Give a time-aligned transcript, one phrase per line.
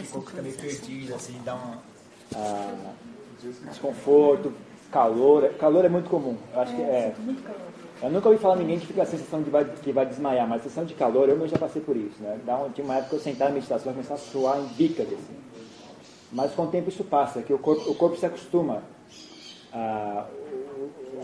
[0.00, 1.78] O corpo fica meio perdido, assim, dá um
[2.34, 2.92] ah,
[3.70, 4.52] desconforto,
[4.90, 5.48] calor.
[5.54, 6.36] Calor é muito comum.
[6.52, 7.14] Eu acho que é.
[8.00, 10.60] Eu nunca ouvi falar ninguém que fica a sensação de vai, que vai desmaiar, mas
[10.60, 12.20] a sensação de calor, eu mesmo já passei por isso.
[12.20, 12.38] Né?
[12.46, 14.66] Dá um, tinha uma época que eu sentava em meditação e começava a suar em
[14.74, 15.06] bicas.
[15.06, 15.36] Assim.
[16.30, 18.82] Mas com o tempo isso passa, que o corpo, o corpo se acostuma.
[19.72, 20.26] Ah,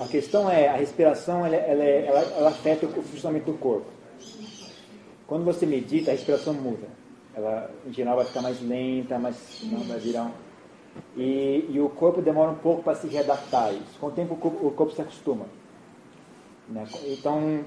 [0.01, 3.87] a questão é, a respiração, ela, ela, ela, ela afeta o funcionamento do corpo.
[5.27, 6.89] Quando você medita, a respiração muda.
[7.37, 10.30] Ela, em geral, vai ficar mais lenta, mais, não, vai virar um...
[11.17, 13.99] E, e o corpo demora um pouco para se readaptar isso.
[14.00, 15.46] Com o tempo, o corpo, o corpo se acostuma.
[16.68, 16.85] Né?
[17.07, 17.64] Então,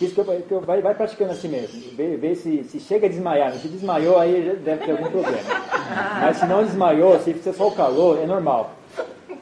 [0.00, 1.96] isso que eu, que eu vai, vai, praticando assim mesmo.
[1.96, 3.52] Vê, vê se, se chega a desmaiar.
[3.54, 5.42] Se desmaiou, aí deve ter algum problema.
[6.20, 8.72] Mas se não desmaiou, se fizer só o calor, é normal.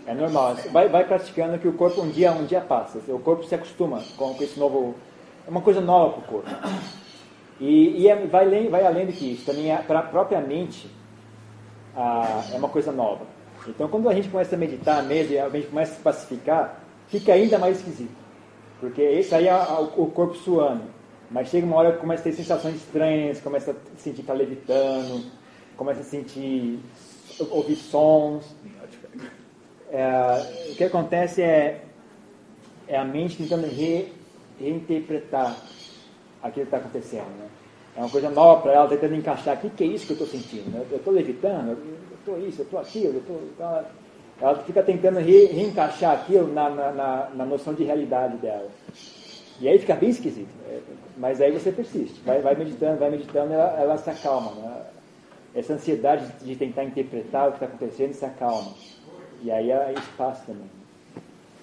[0.06, 0.56] É normal.
[0.72, 3.00] Vai, vai praticando que o corpo um dia, um dia passa.
[3.08, 4.94] O corpo se acostuma com, com esse novo.
[5.46, 6.50] É uma coisa nova para o corpo.
[7.60, 9.46] E, e é, vai, vai além do que isso.
[9.46, 10.90] Também é, para a própria mente
[11.96, 13.26] ah, é uma coisa nova.
[13.66, 17.32] Então, quando a gente começa a meditar mesmo, a gente começa a se pacificar, fica
[17.32, 18.14] ainda mais esquisito.
[18.78, 19.54] Porque esse aí é
[19.96, 20.84] o corpo suando.
[21.30, 24.34] Mas chega uma hora que começa a ter sensações estranhas, começa a sentir que está
[24.34, 25.24] levitando,
[25.76, 26.78] começa a sentir,
[27.50, 28.54] ouvir sons.
[29.90, 31.84] É, o que acontece é,
[32.86, 34.12] é a mente tentando re,
[34.60, 35.56] reinterpretar
[36.42, 37.28] aquilo que está acontecendo.
[37.38, 37.48] Né?
[37.96, 39.56] É uma coisa nova para ela, tentando encaixar.
[39.56, 40.70] O que, que é isso que eu estou sentindo?
[40.70, 40.84] Né?
[40.90, 41.78] Eu estou levitando, eu
[42.18, 43.42] estou isso, eu estou aquilo, eu estou.
[43.54, 43.84] Então,
[44.40, 48.68] ela fica tentando re, reencaixar aquilo na, na, na, na, noção de realidade dela.
[49.58, 50.50] E aí fica bem esquisito.
[50.66, 50.80] Né?
[51.16, 54.50] Mas aí você persiste, vai, vai meditando, vai meditando, ela, ela se acalma.
[54.52, 54.82] Né?
[55.54, 58.72] Essa ansiedade de tentar interpretar o que está acontecendo se acalma.
[59.42, 60.70] E aí é espaço também.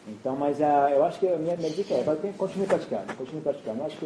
[0.08, 2.04] Então, mas a, eu acho que a minha, minha dica é,
[2.36, 3.80] continue praticando, continue praticando.
[3.80, 4.06] Eu acho que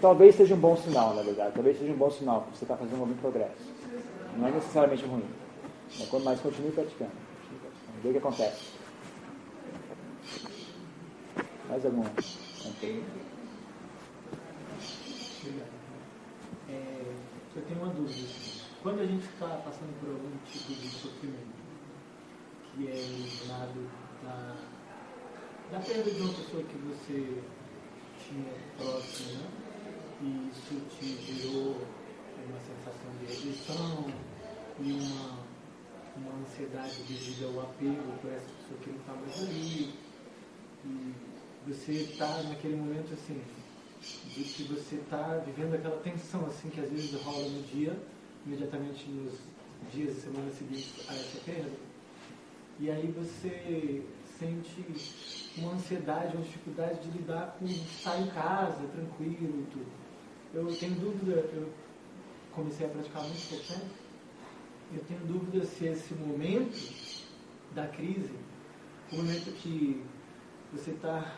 [0.00, 1.54] talvez seja um bom sinal, na verdade.
[1.54, 3.56] Talvez seja um bom sinal, porque você está fazendo algum progresso.
[4.36, 5.24] Não é necessariamente ruim.
[6.24, 7.10] Mas continue praticando.
[8.02, 8.78] Vê o que acontece.
[11.68, 12.04] Mais algum?
[16.70, 17.02] É,
[17.56, 18.28] eu tenho uma dúvida.
[18.82, 21.58] Quando a gente está passando por algum tipo de sofrimento,
[22.74, 23.90] que é originado
[24.22, 24.56] da,
[25.72, 27.42] da perda de uma pessoa que você
[28.18, 29.67] tinha próximo, né?
[30.20, 31.76] E isso te gerou
[32.48, 34.12] uma sensação de rejeição
[34.80, 35.48] e uma
[36.18, 39.94] uma ansiedade devido ao apego por essa pessoa que não está mais ali.
[40.84, 41.14] E
[41.66, 43.40] você está naquele momento assim,
[44.34, 47.96] de que você está vivendo aquela tensão assim que às vezes rola no dia,
[48.46, 49.38] imediatamente nos
[49.92, 51.70] dias e semanas seguintes a essa perda.
[52.80, 54.02] E aí você
[54.38, 54.86] sente
[55.58, 59.97] uma ansiedade, uma dificuldade de lidar com estar em casa, tranquilo e tudo.
[60.54, 61.68] Eu tenho dúvida, eu
[62.52, 63.84] comecei a praticar muito tempo,
[64.94, 66.74] eu tenho dúvida se esse momento
[67.74, 68.32] da crise,
[69.12, 70.02] o momento que
[70.72, 71.34] você está.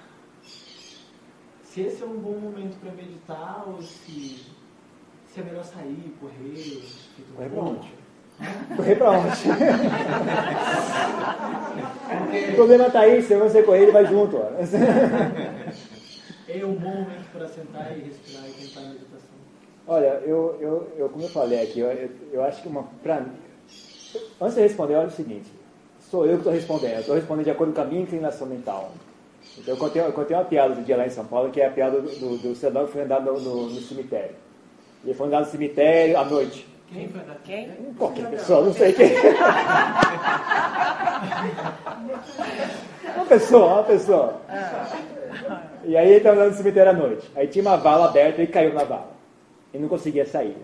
[1.65, 4.47] Se esse é um bom momento para meditar ou se,
[5.29, 6.83] se é melhor sair, correr.
[7.35, 7.93] Correr para onde?
[8.77, 9.51] Correr para onde?
[12.51, 14.37] o problema está aí, se você correr, ele vai junto.
[14.37, 14.51] Ó.
[16.53, 19.31] É um bom momento para sentar e respirar e tentar a meditação.
[19.87, 22.83] Olha, eu, eu, eu, como eu falei aqui, eu, eu acho que uma.
[23.03, 23.25] Pra,
[24.41, 25.49] antes de responder, olha o seguinte:
[26.11, 28.91] sou eu que estou respondendo, eu estou respondendo de acordo com a minha inclinação mental.
[29.59, 31.67] Então, eu contei, eu contei uma piada do dia lá em São Paulo, que é
[31.67, 34.35] a piada do, do, do cidadão que foi andar no, no, no, cemitério.
[35.05, 36.67] Ele foi andar no cemitério à noite.
[36.93, 37.37] Quem foi andar?
[37.45, 37.71] Quem?
[37.97, 39.13] Qualquer pessoa, não sei quem.
[43.17, 44.41] uma pessoa, uma pessoa.
[45.85, 47.31] E aí ele estava andando no cemitério à noite.
[47.35, 49.11] Aí tinha uma vala aberta e caiu na vala.
[49.73, 50.57] E não conseguia sair.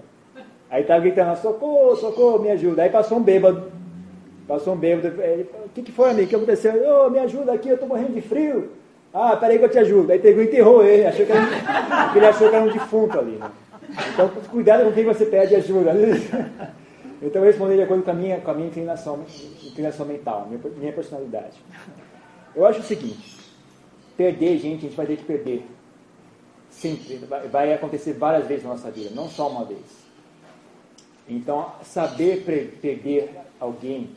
[0.71, 2.83] Aí estava gritando, socorro, socorro, me ajuda.
[2.83, 3.71] Aí passou um bêbado.
[4.47, 5.23] Passou um bêbado.
[5.23, 6.27] Ele falou, o que, que foi, amigo?
[6.27, 6.73] O que aconteceu?
[6.87, 8.71] Oh, me ajuda aqui, eu estou morrendo de frio.
[9.15, 10.13] Ah, peraí que eu te ajudo.
[10.13, 11.07] Aí pegou e enterrou ele.
[11.07, 13.37] Achou que era um, ele achou que era um defunto ali.
[13.37, 13.51] Né?
[14.13, 15.93] Então, cuidado com quem você pede ajuda.
[17.23, 19.21] Então, eu respondi de acordo com a minha, com a minha inclinação,
[19.65, 21.65] inclinação mental, minha, minha personalidade.
[22.55, 23.36] Eu acho o seguinte:
[24.17, 25.67] perder gente, a gente vai ter que perder.
[26.71, 27.17] Sempre.
[27.51, 30.07] Vai, acontecer várias vezes na nossa vida, não só uma vez.
[31.29, 32.45] Então, saber
[32.81, 34.11] perder alguém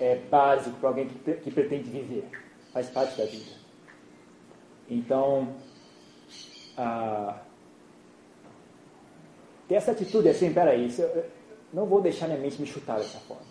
[0.00, 2.24] é básico para alguém que, que pretende viver,
[2.72, 3.52] faz parte da vida.
[4.88, 5.54] Então,
[9.68, 11.26] ter essa atitude assim, peraí, eu
[11.72, 13.44] não vou deixar minha mente me chutar dessa forma.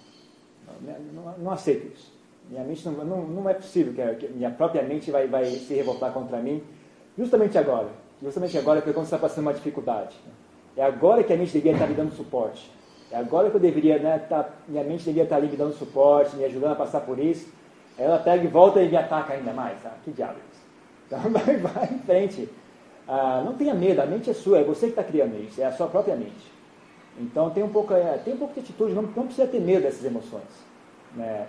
[0.82, 2.12] Não, não, não aceito isso.
[2.50, 6.12] Minha mente não, não, não é possível que, minha própria mente vai, vai se revoltar
[6.12, 6.62] contra mim,
[7.18, 7.88] justamente agora.
[8.22, 10.16] Justamente agora, quando você está passando uma dificuldade.
[10.76, 12.72] É agora que a mente devia estar me dando suporte.
[13.12, 16.36] É agora que eu deveria, né, tá, minha mente deveria estar ali me dando suporte,
[16.36, 17.48] me ajudando a passar por isso.
[17.98, 19.78] Ela pega e volta e me ataca ainda mais.
[19.86, 20.64] Ah, que diabo é isso?
[21.08, 22.50] Então vai, vai em frente.
[23.08, 25.66] Ah, não tenha medo, a mente é sua, é você que está criando isso, é
[25.66, 26.52] a sua própria mente.
[27.20, 29.84] Então tem um pouco, é, tem um pouco de atitude, não, não precisa ter medo
[29.84, 30.66] dessas emoções.
[31.16, 31.46] Né?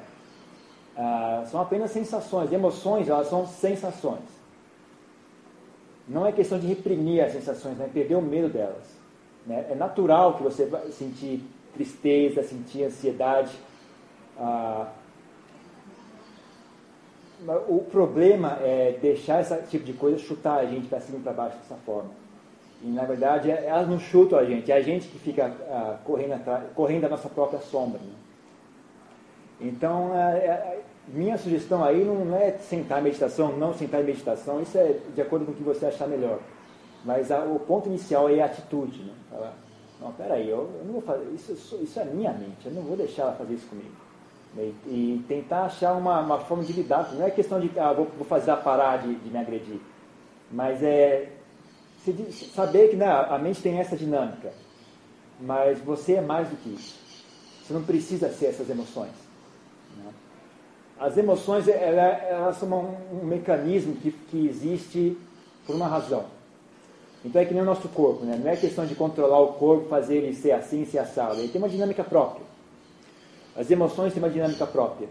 [0.96, 2.52] Ah, são apenas sensações.
[2.52, 4.34] Emoções, elas são sensações.
[6.06, 7.88] Não é questão de reprimir as sensações, né?
[7.92, 8.84] perder o medo delas.
[9.46, 9.66] Né?
[9.70, 11.42] É natural que você vai sentir
[11.72, 13.52] tristeza, sentir ansiedade.
[14.38, 14.88] Ah,
[17.68, 21.32] o problema é deixar esse tipo de coisa chutar a gente para cima e para
[21.32, 22.10] baixo dessa forma.
[22.82, 25.98] E na verdade é, elas não chutam a gente, é a gente que fica ah,
[26.04, 27.98] correndo, atrás, correndo da nossa própria sombra.
[27.98, 28.12] Né?
[29.60, 34.60] Então, é, é, minha sugestão aí não, é sentar em meditação, não sentar em meditação,
[34.60, 36.38] isso é de acordo com o que você achar melhor.
[37.04, 39.02] Mas a, o ponto inicial é a atitude.
[39.02, 39.12] Né?
[39.30, 39.54] Falar,
[40.00, 41.52] não, peraí, eu, eu não vou fazer, isso,
[41.82, 43.94] isso é minha mente, eu não vou deixar ela fazer isso comigo.
[44.56, 47.12] E, e tentar achar uma, uma, forma de lidar.
[47.12, 49.80] Não é questão de, ah, vou, vou fazer ela parar de, de, me agredir.
[50.50, 51.32] Mas é
[52.54, 54.52] saber que né, a mente tem essa dinâmica.
[55.40, 56.96] Mas você é mais do que isso.
[57.64, 59.23] Você não precisa ser essas emoções.
[59.96, 60.12] Né?
[60.98, 65.16] As emoções elas, elas são um, um mecanismo que, que existe
[65.66, 66.24] por uma razão.
[67.24, 68.38] Então é que nem o nosso corpo, né?
[68.42, 71.40] não é questão de controlar o corpo, fazer ele ser assim, ser assado.
[71.40, 72.44] Ele tem uma dinâmica própria.
[73.56, 75.08] As emoções têm uma dinâmica própria.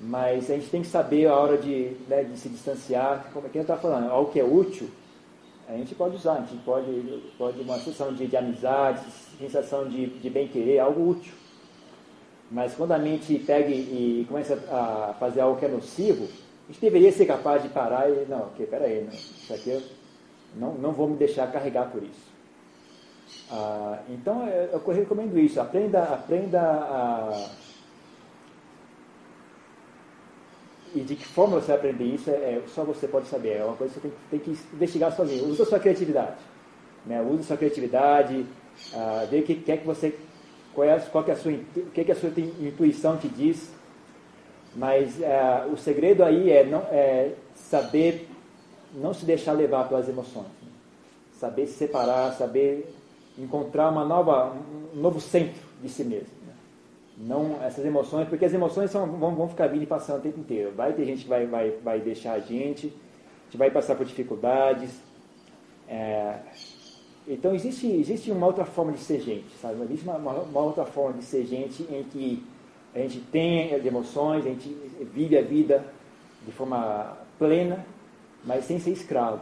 [0.00, 3.30] Mas a gente tem que saber a hora de, né, de se distanciar.
[3.32, 4.88] Como é que eu estava falando, algo que é útil,
[5.68, 6.34] a gente pode usar.
[6.34, 9.04] A gente pode, pode uma sensação de, de amizade,
[9.38, 11.32] sensação de, de bem-querer, algo útil.
[12.54, 16.28] Mas quando a mente pega e começa a fazer algo que é nocivo,
[16.68, 19.82] a gente deveria ser capaz de parar e, não, ok, peraí, não, isso aqui eu
[20.54, 22.32] não, não vou me deixar carregar por isso.
[23.50, 25.60] Ah, então, eu, eu recomendo isso.
[25.60, 27.50] Aprenda, aprenda a
[30.94, 33.56] E de que forma você vai aprender isso, é, é, só você pode saber.
[33.56, 35.48] É uma coisa que você tem, tem que investigar sozinho.
[35.48, 36.36] Usa a sua criatividade.
[37.04, 37.20] Né?
[37.20, 38.46] Usa a sua criatividade,
[38.94, 40.16] ah, vê o que quer que você.
[40.74, 42.30] Qual, é, qual é a sua, o que, é a sua
[42.60, 43.72] intuição te diz.
[44.74, 48.28] Mas ah, o segredo aí é, não, é saber
[48.92, 50.46] não se deixar levar pelas emoções.
[50.62, 50.68] Né?
[51.38, 52.92] Saber se separar, saber
[53.38, 54.52] encontrar uma nova,
[54.94, 56.44] um novo centro de si mesmo
[57.16, 60.40] não essas emoções, porque as emoções são, vão, vão ficar vindo e passando o tempo
[60.40, 60.72] inteiro.
[60.74, 64.04] Vai ter gente que vai, vai, vai deixar a gente, a gente vai passar por
[64.04, 64.90] dificuldades.
[65.88, 66.38] É,
[67.26, 69.82] então existe, existe uma outra forma de ser gente, sabe?
[69.84, 72.44] Existe uma, uma, outra forma de ser gente em que
[72.94, 74.68] a gente tem as emoções, a gente
[75.12, 75.84] vive a vida
[76.44, 77.84] de forma plena,
[78.44, 79.40] mas sem ser escravo,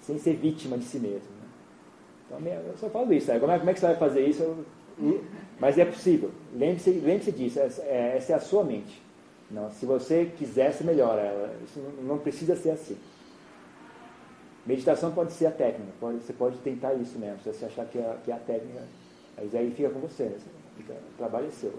[0.00, 1.28] sem ser vítima de si mesmo.
[2.30, 2.38] Né?
[2.38, 3.30] Então eu só falo isso?
[3.38, 4.64] Como, é, como é que você vai fazer isso?
[5.58, 6.30] Mas é possível.
[6.54, 7.60] Lembre-se lembre disso.
[7.60, 9.02] Essa, é, essa é a sua mente.
[9.50, 11.54] Não, se você quisesse, melhora ela.
[11.64, 12.96] Isso não precisa ser assim.
[14.70, 15.90] Meditação pode ser a técnica.
[15.98, 17.42] Pode, você pode tentar isso mesmo.
[17.42, 18.86] Se você achar que é, que é a técnica,
[19.36, 20.26] mas aí fica com você.
[20.26, 20.38] Né?
[20.76, 21.76] Fica, o trabalho é seu.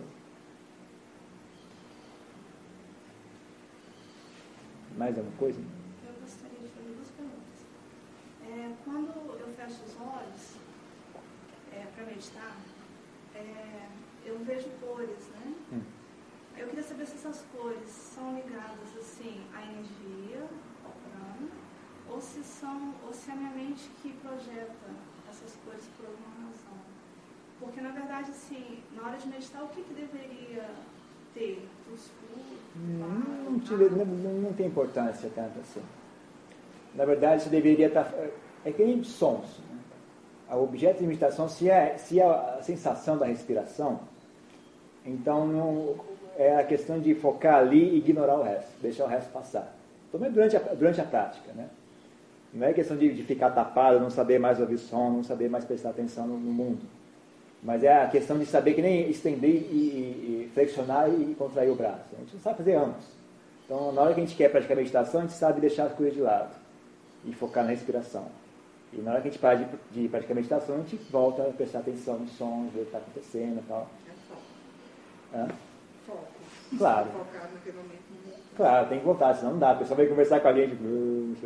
[4.98, 5.58] Mais alguma coisa?
[5.58, 7.60] Eu gostaria de fazer duas perguntas.
[8.46, 10.58] É, quando eu fecho os olhos
[11.72, 12.58] é, para meditar,
[13.34, 13.88] é,
[14.26, 15.56] eu vejo cores, né?
[15.72, 15.82] Hum.
[16.58, 20.46] Eu queria saber se essas cores são ligadas assim à energia,
[22.12, 24.90] ou se são, ou se é a minha mente que projeta
[25.30, 26.78] essas cores por alguma razão.
[27.60, 30.66] Porque na verdade, assim, na hora de meditar, o que, que deveria
[31.34, 31.68] ter?
[32.76, 35.82] Não, não, não, não tem importância tanto assim.
[36.96, 38.06] Na verdade, você deveria estar.
[38.06, 38.28] Tá,
[38.66, 39.60] é que nem sons
[40.56, 44.02] o objeto de meditação, se é, se é a sensação da respiração,
[45.06, 45.96] então não,
[46.38, 49.74] é a questão de focar ali e ignorar o resto, deixar o resto passar.
[50.12, 51.70] Também durante a, durante a prática, né?
[52.54, 55.64] Não é questão de, de, ficar tapado, não saber mais ouvir som, não saber mais
[55.64, 56.82] prestar atenção no, no mundo.
[57.64, 61.70] Mas é a questão de saber que nem estender e, e, e, flexionar e contrair
[61.70, 62.14] o braço.
[62.14, 63.06] A gente não sabe fazer ambos.
[63.66, 66.14] Então, na hora que a gente quer praticar meditação, a gente sabe deixar as coisas
[66.14, 66.50] de lado
[67.24, 68.26] e focar na respiração.
[68.92, 71.54] E na hora que a gente para de, de praticar meditação, a gente volta a
[71.54, 73.88] prestar atenção nos sons, ver o que está acontecendo e tal.
[74.06, 74.42] É foco.
[75.34, 75.48] Hã?
[76.06, 76.28] Foco.
[76.78, 77.10] Claro.
[77.12, 78.11] Focar naquele momento.
[78.56, 79.72] Claro, tem que voltar, senão não dá.
[79.72, 80.74] A pessoa vai conversar com a gente.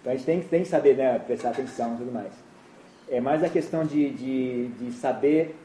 [0.00, 2.32] então a gente tem, tem que saber né, prestar atenção e tudo mais.
[3.08, 5.56] É mais a questão de, de, de saber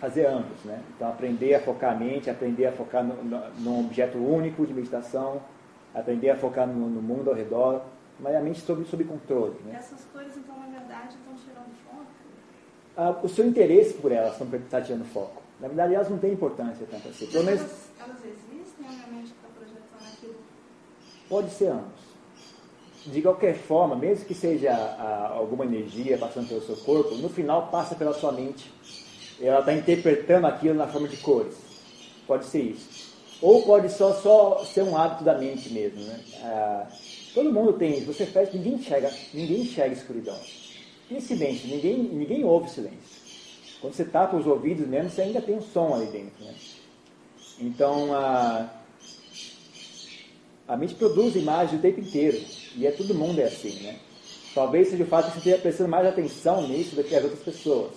[0.00, 0.64] fazer ambos.
[0.64, 0.80] Né?
[0.94, 4.74] Então aprender a focar a mente, aprender a focar no, no, num objeto único de
[4.74, 5.40] meditação,
[5.94, 7.82] aprender a focar no, no mundo ao redor
[8.20, 9.54] mas a mente sob, sob controle.
[9.64, 9.76] Né?
[9.78, 12.06] Essas coisas, então, na verdade, estão tirando foco?
[12.96, 15.40] ah, o seu interesse por elas está tirando foco.
[15.60, 17.26] Na verdade, elas não têm importância tanto assim.
[17.26, 20.34] Pelo menos, elas, elas existem ou minha mente está projetando aquilo?
[21.28, 22.08] Pode ser ambos.
[23.06, 24.74] De qualquer forma, mesmo que seja
[25.34, 28.70] alguma energia passando pelo seu corpo, no final passa pela sua mente.
[29.40, 31.54] Ela está interpretando aquilo na forma de cores.
[32.26, 33.16] Pode ser isso.
[33.40, 36.00] Ou pode só, só ser um hábito da mente mesmo.
[36.00, 36.20] Né?
[36.42, 36.86] Ah,
[37.32, 38.04] todo mundo tem.
[38.04, 40.38] Você fecha, ninguém enxerga, ninguém enxerga escuridão.
[41.10, 41.68] E silêncio?
[41.68, 42.98] Ninguém, ninguém ouve silêncio.
[43.80, 46.44] Quando você tapa os ouvidos mesmo, você ainda tem um som ali dentro.
[46.44, 46.54] Né?
[47.60, 48.68] Então, a,
[50.68, 52.40] a mente produz imagens o tempo inteiro.
[52.76, 53.96] E é todo mundo é assim, né?
[54.54, 57.42] Talvez seja o fato de você esteja prestando mais atenção nisso do que as outras
[57.42, 57.92] pessoas.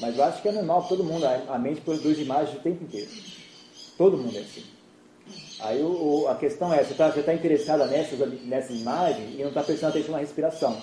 [0.00, 3.10] Mas eu acho que é normal, todo mundo, a mente produz imagens o tempo inteiro.
[3.96, 4.64] Todo mundo é assim.
[5.60, 9.62] Aí o, a questão é, você está tá interessada nessas, nessas imagens e não está
[9.62, 10.80] prestando atenção na respiração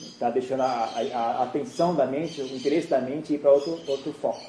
[0.00, 3.78] está deixando a, a, a, atenção da mente, o interesse da mente ir para outro,
[3.86, 4.40] outro foco.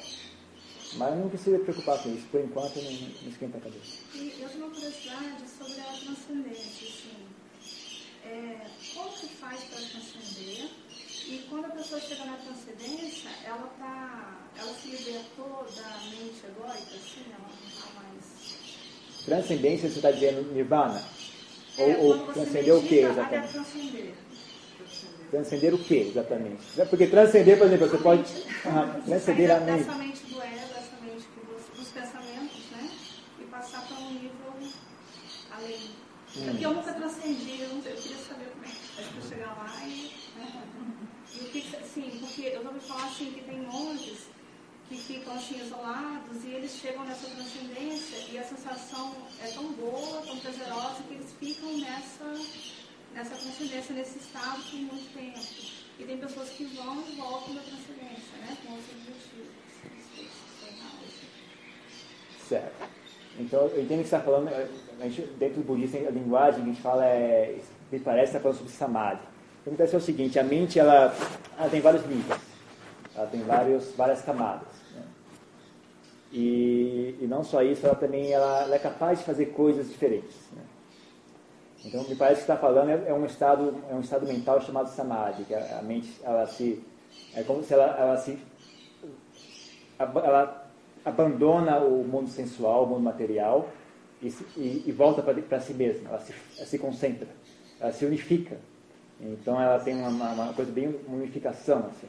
[0.94, 3.98] Mas não precisa se preocupar com isso, por enquanto não, não esquenta a cabeça.
[4.14, 7.32] E eu tenho uma curiosidade sobre a transcendência, assim.
[8.24, 10.68] É, como que faz para transcender?
[11.26, 16.94] E quando a pessoa chega na transcendência, ela tá, ela se libertou da mente egóica,
[16.94, 19.24] assim, ela não está mais...
[19.24, 21.02] Transcendência, você está dizendo nirvana?
[21.78, 23.34] É, ou, ou transcender o que exatamente?
[23.36, 24.14] Até transcender.
[25.30, 26.62] Transcender o que exatamente?
[26.90, 28.24] Porque transcender, por exemplo, você pode
[28.66, 29.84] ah, transcender a mente.
[29.84, 31.26] Dessa mente do ego, dessa mente
[31.76, 32.90] dos pensamentos, né?
[33.40, 34.70] E passar para um nível
[35.50, 36.02] além.
[36.36, 36.44] Hum.
[36.46, 39.86] Porque eu nunca transcendi, eu, não, eu queria saber como é que para chegar lá
[39.86, 40.10] e.
[40.36, 40.64] Né?
[41.34, 44.28] E o que, sim, porque eu vou falar assim que tem monges
[44.88, 50.22] que ficam assim isolados e eles chegam nessa transcendência e a sensação é tão boa,
[50.22, 52.24] tão prazerosa que eles ficam nessa
[53.14, 55.40] nessa transcendência, nesse estado por muito tempo.
[55.98, 58.56] E tem pessoas que vão e voltam da transcendência, né?
[58.64, 59.52] Com outros objetivos.
[62.48, 62.90] Certo.
[63.42, 64.50] Então, eu entendo que você está falando,
[65.02, 67.58] gente, dentro do budismo, a linguagem que a gente fala é,
[67.90, 69.20] me parece, está falando sobre samadhi.
[69.60, 71.14] Então, acontece é o seguinte, a mente, ela,
[71.58, 72.40] ela tem vários níveis,
[73.16, 74.68] ela tem vários, várias camadas.
[74.94, 75.02] Né?
[76.32, 80.36] E, e não só isso, ela também ela, ela é capaz de fazer coisas diferentes.
[80.52, 80.62] Né?
[81.84, 84.88] Então, me parece que está falando é, é, um estado é um estado mental chamado
[84.88, 86.80] samadhi, que a, a mente ela se
[87.34, 88.38] é como se ela, ela se
[89.98, 90.61] ela
[91.04, 93.68] abandona o mundo sensual, o mundo material
[94.22, 96.08] e, e, e volta para si mesma.
[96.10, 97.28] Ela se, ela se, concentra,
[97.80, 98.58] ela se unifica.
[99.20, 102.08] Então, ela tem uma, uma coisa bem uma unificação assim.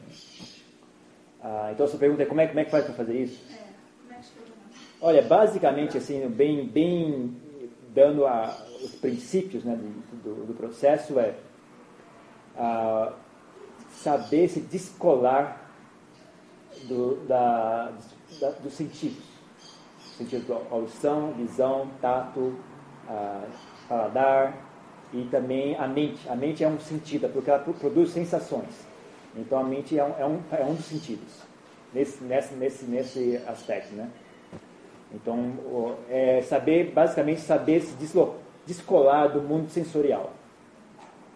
[1.41, 3.43] Ah, então, a sua pergunta é como é, como é que faz para fazer isso?
[3.51, 3.73] É,
[5.01, 7.35] Olha, basicamente assim, bem bem
[7.93, 9.77] dando a, os princípios né,
[10.23, 11.35] do, do, processo é
[12.57, 13.13] a,
[13.91, 15.69] saber se descolar
[16.85, 17.91] do, da,
[18.39, 19.23] da, dos sentidos.
[20.17, 22.55] Sentido de audição, visão, tato,
[23.07, 23.41] a,
[23.87, 24.55] paladar
[25.11, 26.27] e também a mente.
[26.29, 28.87] A mente é um sentido, porque ela produz sensações.
[29.35, 31.41] Então a mente é um, é um, é um dos sentidos,
[31.93, 33.93] nesse, nesse, nesse, nesse aspecto.
[33.93, 34.09] Né?
[35.13, 37.95] Então, é saber, basicamente, saber se
[38.65, 40.31] descolar do mundo sensorial.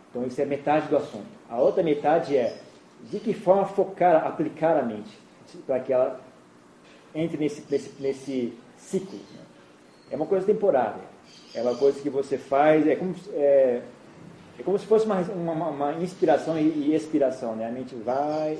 [0.09, 1.27] Então, isso é metade do assunto.
[1.47, 2.57] A outra metade é
[3.03, 5.15] de que forma focar, aplicar a mente,
[5.67, 6.19] para que ela
[7.17, 9.17] entre nesse, nesse, nesse ciclo.
[9.17, 9.41] Né?
[10.11, 11.01] É uma coisa temporária.
[11.53, 13.81] É uma coisa que você faz, é como, é,
[14.59, 17.55] é como se fosse uma, uma, uma inspiração e, e, expiração.
[17.55, 17.67] Né?
[17.67, 18.57] A mente vai,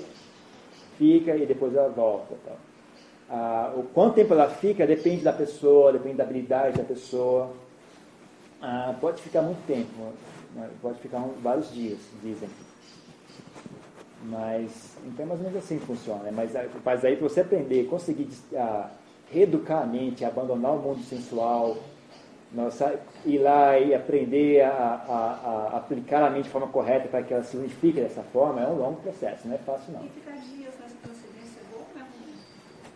[0.97, 2.35] fica e depois ela volta.
[2.45, 2.57] Tal.
[3.29, 7.51] Ah, o quanto tempo ela fica depende da pessoa, depende da habilidade da pessoa.
[8.61, 9.91] Ah, pode ficar muito tempo,
[10.55, 10.69] né?
[10.81, 12.49] pode ficar vários dias, dizem.
[14.27, 16.24] Mas, então é mais ou menos assim que funciona.
[16.24, 16.31] Né?
[16.36, 16.51] Mas,
[16.84, 18.89] mas aí para você aprender, conseguir ah,
[19.31, 21.77] reeducar a mente, abandonar o mundo sensual,
[22.51, 27.24] nossa, ir lá e aprender a, a, a, aplicar a mente de forma correta para
[27.24, 30.03] que ela se unifique dessa forma, é um longo processo, não é fácil não.
[30.03, 32.05] E ficar dias nessa procedência é bom, né?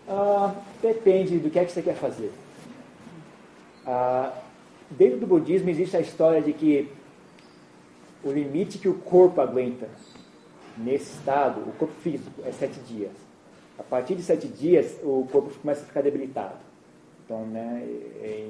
[0.09, 2.31] Ah, depende do que é que você quer fazer.
[3.85, 4.33] Ah,
[4.89, 6.91] dentro do budismo existe a história de que
[8.21, 9.87] o limite que o corpo aguenta
[10.83, 13.11] nesse estado, o corpo físico, é sete dias.
[13.79, 16.59] A partir de sete dias, o corpo começa a ficar debilitado.
[17.25, 17.87] Então, né,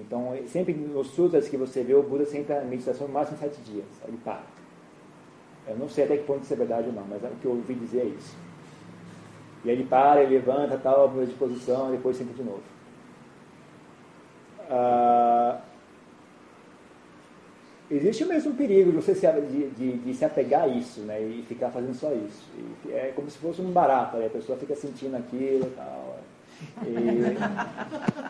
[0.02, 3.62] então sempre nos sutras que você vê, o Buda senta a meditação no máximo sete
[3.62, 3.86] dias.
[4.08, 4.44] Ele para.
[5.68, 7.46] Eu não sei até que ponto isso é verdade ou não, mas é o que
[7.46, 8.36] eu ouvi dizer é isso.
[9.64, 12.64] E aí ele para, ele levanta, tal, muda de posição, e depois senta de novo.
[14.70, 15.62] Ah,
[17.92, 21.22] existe o mesmo perigo de você se, de, de, de, se apegar a isso, né?
[21.22, 22.44] E ficar fazendo só isso.
[22.86, 24.28] E é como se fosse um barato, né?
[24.28, 26.20] a pessoa fica sentindo aquilo e tal.
[26.86, 26.94] E...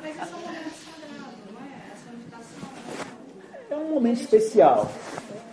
[0.01, 1.91] Mas isso é um momento sagrado, não é?
[1.93, 2.69] Essa meditação
[3.69, 4.91] é um momento especial.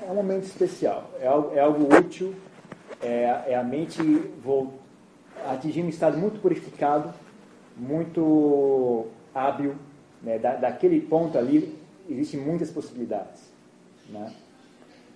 [0.06, 1.10] É um momento especial.
[1.20, 2.34] É algo, é algo útil.
[3.02, 4.02] É, é a mente
[4.42, 4.74] vou,
[5.46, 7.12] atingindo um estado muito purificado,
[7.76, 9.76] muito hábil.
[10.22, 10.38] Né?
[10.38, 13.57] Da, daquele ponto ali, existem muitas possibilidades.
[14.08, 14.32] Né?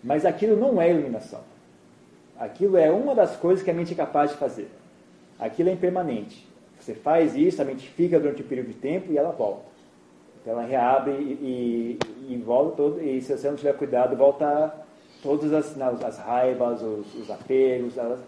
[0.03, 1.41] Mas aquilo não é iluminação.
[2.39, 4.69] Aquilo é uma das coisas que a mente é capaz de fazer.
[5.39, 6.47] Aquilo é impermanente.
[6.79, 9.63] Você faz isso, a mente fica durante um período de tempo e ela volta.
[10.41, 14.75] Então ela reabre e, e, e volta todo, e se você não tiver cuidado, volta
[15.23, 17.97] todas as, as raivas, os, os apegos.
[17.97, 18.19] Elas,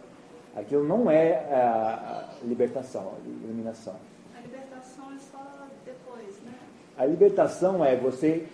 [0.54, 3.96] aquilo não é a, a libertação, a iluminação.
[4.38, 6.52] A libertação é só depois, né?
[6.96, 8.46] A libertação é você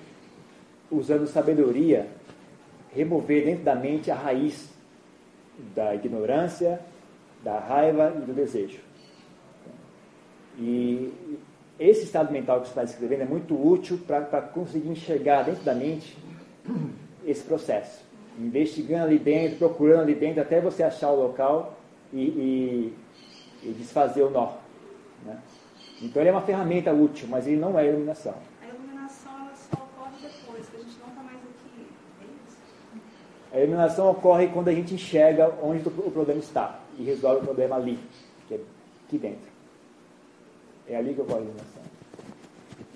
[0.90, 2.08] usando sabedoria,
[2.92, 4.68] remover dentro da mente a raiz
[5.74, 6.80] da ignorância,
[7.42, 8.80] da raiva e do desejo.
[10.58, 11.12] E
[11.78, 15.74] esse estado mental que você está descrevendo é muito útil para conseguir enxergar dentro da
[15.74, 16.16] mente
[17.24, 18.04] esse processo.
[18.38, 21.78] Investigando ali dentro, procurando ali dentro, até você achar o local
[22.12, 22.94] e, e,
[23.62, 24.54] e desfazer o nó.
[25.24, 25.38] Né?
[26.02, 28.34] Então ele é uma ferramenta útil, mas ele não é iluminação.
[33.52, 37.76] A eliminação ocorre quando a gente enxerga onde o problema está e resolve o problema
[37.76, 37.98] ali,
[38.46, 38.60] que é
[39.06, 39.50] aqui dentro.
[40.88, 41.82] É ali que ocorre a eliminação.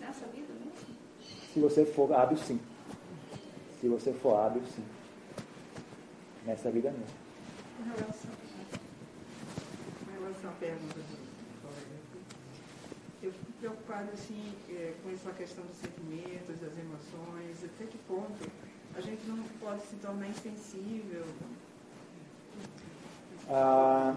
[0.00, 0.96] Nessa vida mesmo?
[1.52, 2.60] Se você for hábil, sim.
[3.80, 4.84] Se você for hábil, sim.
[6.46, 7.06] Nessa vida mesmo.
[7.80, 8.30] Em relação,
[10.08, 11.00] em relação à pergunta
[13.24, 18.36] eu fico preocupado assim, é, com essa questão dos sentimentos, das emoções, até que ponto
[18.96, 21.24] a gente não pode se tornar insensível.
[23.48, 24.14] Ah,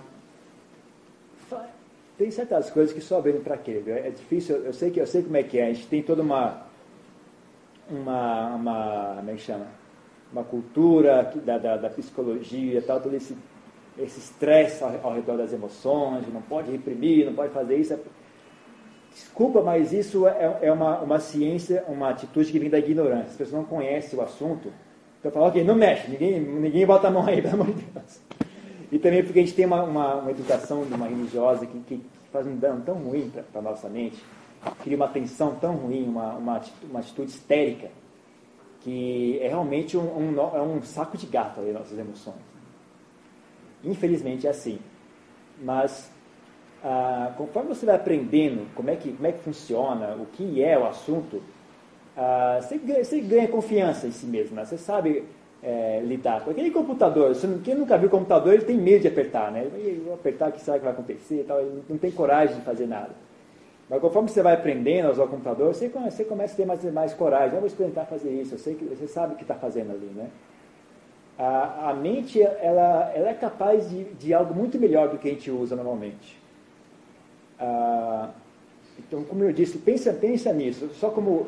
[2.17, 3.91] tem certas coisas que só vêm para aquele.
[3.91, 5.67] É difícil, eu sei que eu sei como é que é.
[5.67, 6.65] A gente tem toda uma
[7.89, 9.67] uma, uma como é que chama?
[10.31, 13.35] Uma cultura da, da, da psicologia, tal, todo esse
[13.97, 17.97] esse estresse ao, ao, redor das emoções, não pode reprimir, não pode fazer isso.
[19.17, 23.31] Desculpa, mas isso é, é uma, uma ciência, uma atitude que vem da ignorância.
[23.31, 24.71] As pessoas não conhecem o assunto.
[25.19, 28.21] Então fala, ok, não mexe, ninguém, ninguém bota a mão aí, pelo amor de Deus.
[28.91, 32.05] E também porque a gente tem uma, uma, uma educação de uma religiosa que, que
[32.31, 34.23] faz um dano tão ruim para a nossa mente,
[34.83, 37.89] cria uma tensão tão ruim, uma, uma, atitude, uma atitude histérica,
[38.81, 42.37] que é realmente um, um, é um saco de gato aí, nossas emoções.
[43.83, 44.77] Infelizmente é assim.
[45.59, 46.11] Mas
[46.83, 50.77] ah, conforme você vai aprendendo como é, que, como é que funciona, o que é
[50.77, 51.41] o assunto,
[52.15, 54.55] ah, você, ganha, você, ganha, confiança em si mesmo.
[54.55, 54.65] Né?
[54.65, 55.23] Você sabe
[55.61, 57.29] é, lidar com aquele computador.
[57.29, 59.51] Você, quem nunca viu computador, ele tem medo de apertar.
[59.51, 59.69] Né?
[59.73, 61.45] Ele vai apertar, o que será que vai acontecer?
[61.47, 63.11] Tal, ele não tem coragem de fazer nada.
[63.89, 66.83] Mas conforme você vai aprendendo a usar o computador, você, você começa a ter mais,
[66.91, 67.53] mais coragem.
[67.53, 68.55] Eu vou experimentar fazer isso.
[68.55, 70.27] Eu sei que você sabe o que está fazendo ali, né?
[71.37, 75.31] A, a mente ela, ela é capaz de, de algo muito melhor do que a
[75.31, 76.46] gente usa normalmente.
[77.59, 78.29] Ah,
[78.99, 80.89] então, como eu disse, pensa, pensa nisso.
[80.99, 81.47] Só como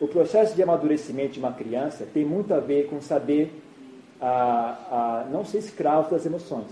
[0.00, 3.52] o processo de amadurecimento de uma criança tem muito a ver com saber
[4.20, 6.66] ah, ah, não ser escravo das emoções.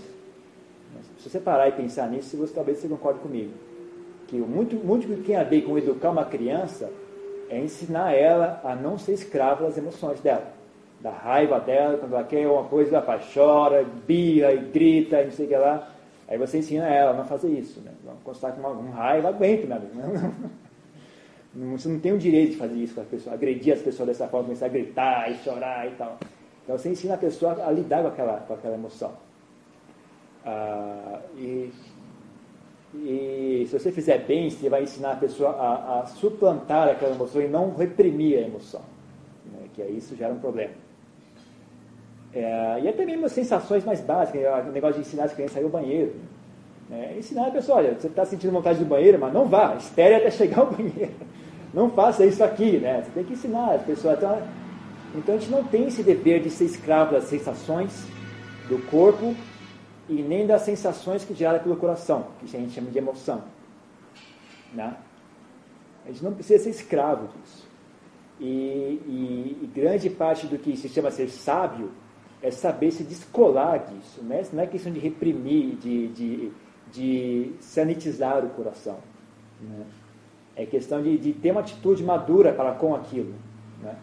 [1.19, 3.51] Se você parar e pensar nisso, você talvez você concorde comigo.
[4.27, 6.89] Que muito, muito que tem a ver com educar uma criança
[7.49, 10.53] é ensinar ela a não ser escrava das emoções dela.
[10.99, 15.31] Da raiva dela, quando ela quer uma coisa, ela chora, birra e grita e não
[15.31, 15.91] sei o que lá.
[16.27, 17.79] Aí você ensina ela a não fazer isso.
[17.81, 17.91] Né?
[18.23, 20.33] Quando está com uma, uma raiva, aguenta, meu amigo.
[21.55, 24.27] Você não tem o direito de fazer isso com as pessoas, agredir as pessoas dessa
[24.27, 26.19] forma, começar a gritar e chorar e tal.
[26.63, 29.13] Então você ensina a pessoa a lidar com aquela, com aquela emoção.
[30.45, 31.71] Ah, e,
[32.93, 37.41] e, se você fizer bem, você vai ensinar a pessoa a, a suplantar aquela emoção
[37.41, 38.81] e não reprimir a emoção.
[39.45, 39.67] Né?
[39.73, 40.73] Que aí isso gera um problema.
[42.37, 45.63] É, e até mesmo sensações mais básicas, o negócio de ensinar as crianças a ir
[45.63, 46.13] ao banheiro.
[46.87, 47.15] Né?
[47.17, 50.29] Ensinar a pessoa, olha, você está sentindo vontade de banheiro, mas não vá, espere até
[50.31, 51.15] chegar ao banheiro.
[51.73, 53.01] Não faça isso aqui, né?
[53.03, 54.17] Você tem que ensinar as pessoas.
[54.17, 54.41] Então,
[55.15, 58.05] então a gente não tem esse dever de ser escravo das sensações
[58.69, 59.35] do corpo
[60.07, 63.43] e nem das sensações que gera pelo coração, que a gente chama de emoção.
[64.73, 64.95] Né?
[66.05, 67.67] A gente não precisa ser escravo disso.
[68.39, 71.91] E, e, e grande parte do que se chama ser sábio
[72.41, 74.21] é saber se descolar disso.
[74.23, 74.43] Né?
[74.53, 76.51] Não é questão de reprimir, de, de,
[76.91, 78.99] de sanitizar o coração.
[79.61, 79.85] Né?
[80.55, 83.33] É questão de, de, ter uma atitude madura para com aquilo.
[83.81, 83.97] Né?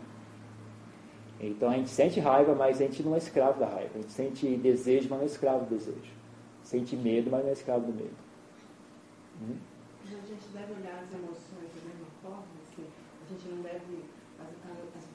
[1.40, 3.90] Então a gente sente raiva, mas a gente não é escravo da raiva.
[3.94, 6.12] A gente sente desejo, mas não é escravo do desejo.
[6.62, 8.16] Sente medo, mas não é escravo do medo.
[9.42, 9.56] Hum?
[10.04, 12.84] A gente deve olhar as emoções da mesma forma, assim,
[13.24, 14.04] a gente não deve,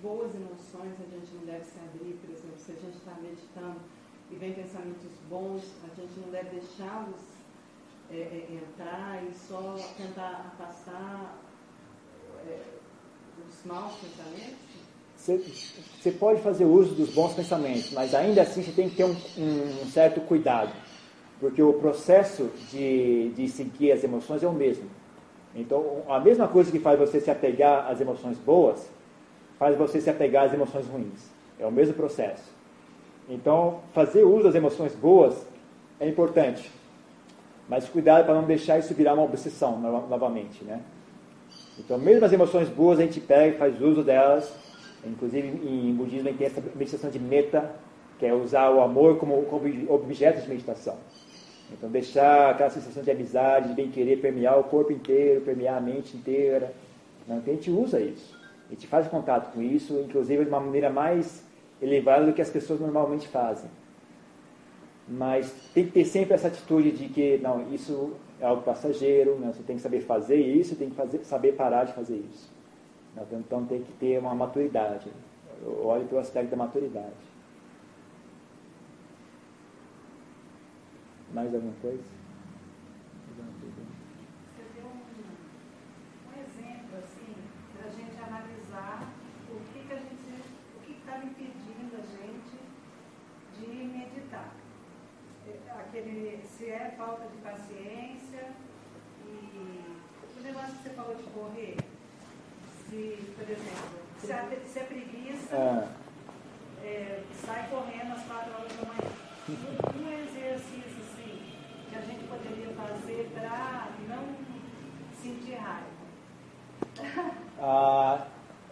[0.01, 3.79] boas emoções a gente não deve se abrir, por exemplo, se a gente está meditando
[4.31, 7.21] e vem pensamentos bons, a gente não deve deixá-los
[8.11, 11.37] é, é, entrar e só tentar afastar
[12.47, 12.59] é,
[13.47, 14.69] os maus pensamentos?
[16.01, 19.15] Você, pode fazer uso dos bons pensamentos, mas ainda assim você tem que ter um,
[19.37, 20.73] um certo cuidado,
[21.41, 24.89] porque o processo de, de seguir as emoções é o mesmo.
[25.53, 28.87] Então, a mesma coisa que faz você se apegar às emoções boas,
[29.59, 31.29] faz você se apegar às emoções ruins.
[31.59, 32.57] É o mesmo processo.
[33.27, 35.45] Então, fazer uso das emoções boas
[35.99, 36.71] é importante.
[37.67, 39.77] Mas cuidado para não deixar isso virar uma obsessão
[40.09, 40.81] novamente, né?
[41.77, 44.51] Então, mesmo as emoções boas, a gente pega e faz uso delas.
[45.05, 47.69] Inclusive, em budismo, a gente tem essa meditação de meta,
[48.17, 49.45] que é usar o amor como,
[49.89, 50.97] objeto de meditação.
[51.71, 56.17] Então, deixar aquela sensação de amizade, de bem-querer permear o corpo inteiro, permear a mente
[56.17, 56.73] inteira.
[57.23, 58.38] Então, a gente usa isso.
[58.69, 61.43] A gente faz contato com isso, inclusive de uma maneira mais
[61.81, 63.69] elevada do que as pessoas normalmente fazem.
[65.07, 69.51] Mas tem que ter sempre essa atitude de que, não, isso é algo passageiro, né?
[69.51, 72.49] você tem que saber fazer isso, tem que fazer, saber parar de fazer isso.
[73.13, 75.09] Então, então tem que ter uma maturidade.
[75.83, 77.29] Olhe pelo aspecto da maturidade.
[81.33, 82.01] Mais alguma coisa?
[84.55, 84.99] Você deu um,
[86.27, 87.35] um exemplo, assim,
[87.77, 89.13] para a gente analisar
[89.49, 90.43] o que, que a gente,
[90.77, 92.57] o que está impedindo a gente
[93.59, 94.55] de meditar.
[95.77, 98.49] Aquele, se é falta de paciência
[99.25, 99.99] e
[100.39, 101.77] o negócio que você falou de correr,
[102.99, 105.83] se, por exemplo, se a, se a preguiça é.
[106.85, 109.11] É, sai correndo às quatro horas da manhã.
[109.95, 110.99] Um exercício
[111.89, 114.23] que a gente poderia fazer para não
[115.21, 115.87] sentir raiva?
[117.61, 118.25] Ah,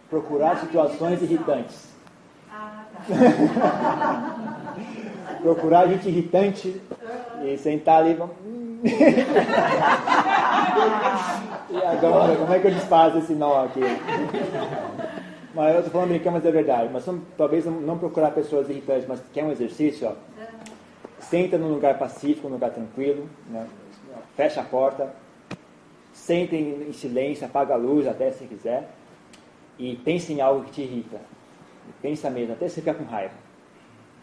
[0.08, 1.88] procurar na situações irritantes.
[2.50, 3.00] Ah, tá.
[5.40, 6.80] procurar gente irritante
[7.44, 8.16] e sentar ali.
[8.84, 8.88] e
[11.92, 13.80] agora, como é que eu desfaço esse nó aqui?
[15.54, 16.90] Mas eu estou falando brincando, mas é verdade.
[16.92, 17.04] Mas
[17.36, 20.12] talvez não procurar pessoas irritantes, mas quer um exercício, ó
[21.28, 23.66] senta num lugar pacífico, num lugar tranquilo, né?
[24.34, 25.14] fecha a porta,
[26.12, 28.88] senta em, silêncio, apaga a luz até se quiser,
[29.78, 31.20] e pense em algo que te irrita.
[32.00, 33.34] Pensa mesmo, até você ficar com raiva.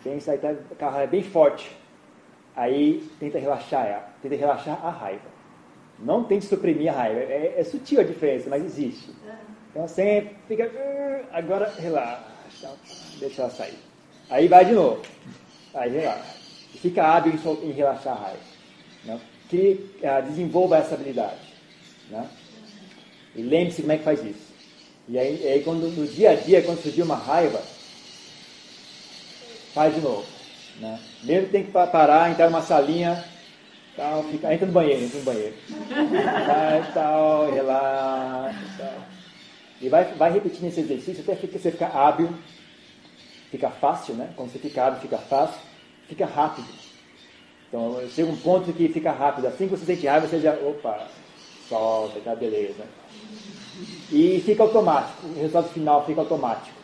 [0.03, 0.53] Pensa aí, tá
[0.87, 1.75] a raiva bem forte.
[2.55, 5.34] Aí tenta relaxar ela, tenta relaxar a raiva.
[5.99, 7.19] Não tente suprimir a raiva.
[7.19, 9.09] É, é sutil a diferença, mas existe.
[9.71, 10.71] Então sempre fica.
[11.31, 12.71] Agora relaxa,
[13.19, 13.77] deixa ela sair.
[14.29, 15.01] Aí vai de novo.
[15.73, 16.35] Aí relaxa
[16.85, 18.39] fica hábil em, relaxar a raiva.
[19.03, 19.19] Né?
[19.49, 21.39] Que uh, desenvolva essa habilidade.
[22.09, 22.27] Né?
[23.35, 24.53] E lembre-se como é que faz isso.
[25.07, 27.61] E aí, aí, quando, no dia a dia, quando surgir uma raiva,
[29.73, 30.25] faz de novo.
[30.79, 30.99] Né?
[31.23, 33.23] Mesmo tem que parar, entrar numa salinha,
[33.95, 35.53] tal, fica, entra no banheiro, entra no banheiro.
[35.69, 38.93] Vai, tal, relaxa, tal.
[39.81, 42.29] E vai, vai repetindo esse exercício até que você ficar hábil,
[43.51, 44.29] fica fácil, né?
[44.35, 45.59] Quando você fica hábil, fica fácil
[46.07, 46.67] fica rápido.
[47.67, 49.47] Então, chega um ponto que fica rápido.
[49.47, 51.07] Assim que você sente raiva, você já, opa,
[51.67, 52.83] solta, tá, beleza.
[54.11, 55.27] E fica automático.
[55.27, 56.77] O resultado final fica automático.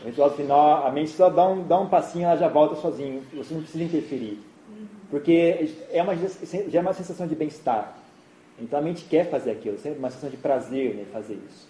[0.00, 3.22] O resultado final, a mente só dá um, dá um passinho, ela já volta sozinho.
[3.34, 4.40] Você não precisa interferir.
[5.12, 7.98] Porque é uma, já é uma sensação de bem-estar.
[8.58, 11.68] Então a mente quer fazer aquilo, sempre uma sensação de prazer né, fazer isso.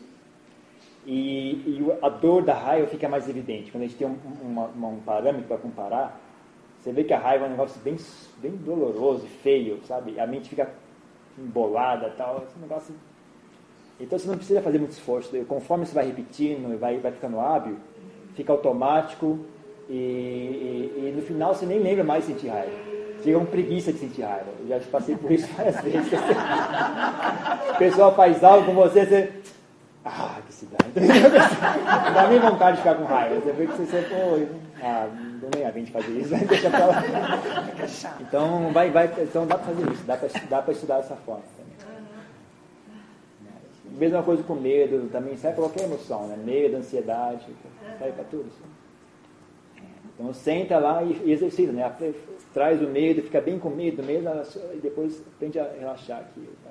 [1.05, 3.73] E, e, a dor da raiva fica mais evidente.
[3.73, 6.21] Quando a gente tem um, uma, um parâmetro para comparar,
[6.81, 7.97] você vê que a raiva é um negócio bem,
[8.37, 10.21] bem doloroso e feio, sabe?
[10.21, 10.71] A mente fica
[11.37, 12.45] embolada tal.
[12.49, 12.95] Esse negócio...
[13.99, 15.37] Então você não precisa fazer muito esforço.
[15.47, 17.77] Conforme você vai repetindo e vai, vai ficando hábil,
[18.37, 19.41] fica automático
[19.89, 23.02] e, e, e, no final você nem lembra mais sentir raiva.
[23.23, 24.47] Fica com preguiça de sentir raiva.
[24.61, 26.13] Eu já passei por isso várias vezes.
[27.71, 29.33] o pessoal faz algo com você, você.
[30.05, 30.85] Ah, que cidade.
[30.97, 33.41] Não dá nem vontade de ficar com raiva.
[33.41, 35.09] Você vê que você, pô, ah,
[35.41, 37.03] não nem a gente fazer isso, deixa pra lá.
[38.21, 41.73] Então, vai, vai, então dá para fazer isso, dá para dá estudar dessa forma também.
[43.97, 46.37] Mesma coisa com medo, também serve para qualquer emoção, né?
[46.37, 47.45] Medo, ansiedade,
[47.99, 48.47] serve para tudo.
[48.47, 48.73] Assim.
[50.15, 51.85] Então senta lá e, e exercita, né?
[52.53, 54.29] Traz o medo, fica bem com medo mesmo,
[54.75, 56.49] e depois tende a relaxar aqui.
[56.63, 56.71] Tá?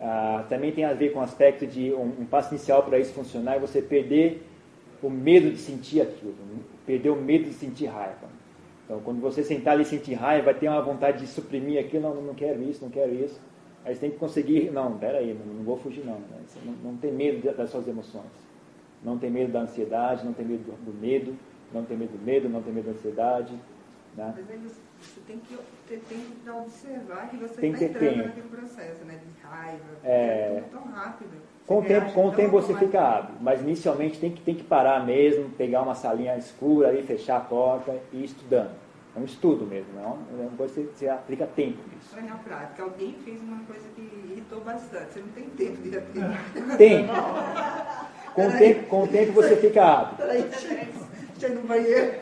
[0.00, 3.12] Ah, também tem a ver com o aspecto de um, um passo inicial para isso
[3.12, 4.42] funcionar, é você perder
[5.02, 6.34] o medo de sentir aquilo,
[6.86, 8.28] perder o medo de sentir raiva.
[8.84, 12.02] Então, quando você sentar ali e sentir raiva, vai ter uma vontade de suprimir aquilo,
[12.02, 13.40] não, não quero isso, não quero isso.
[13.84, 16.18] Aí você tem que conseguir, não, peraí, não, não vou fugir não.
[16.18, 16.40] Né?
[16.64, 18.24] Não, não tem medo das suas emoções.
[19.02, 21.34] Não tem medo da ansiedade, não tem medo do, do medo,
[21.72, 23.54] não tem medo do medo, não tem medo da ansiedade.
[24.16, 24.34] Né?
[24.36, 25.56] Mas você tem que
[25.88, 28.28] ter tempo para observar que você tem está que entrando tempo.
[28.28, 29.20] naquele processo, né?
[29.22, 29.78] De raiva.
[30.02, 30.10] É.
[30.10, 31.30] É tudo tão rápido.
[31.66, 34.64] Com o tempo, com o tempo você fica hábil, mas inicialmente tem que, tem que
[34.64, 38.72] parar mesmo, pegar uma salinha escura ali, fechar a porta e ir estudando.
[39.16, 42.14] É um estudo mesmo, não é uma coisa que você aplica tempo nisso.
[42.20, 45.14] Na prática, alguém fez uma coisa que irritou bastante.
[45.14, 46.36] Você não tem tempo de aprender.
[46.76, 47.06] Tem.
[48.34, 50.16] Com o tempo, com o tempo você fica hábil.
[50.16, 50.50] Peraí,
[51.40, 52.14] ir no banheiro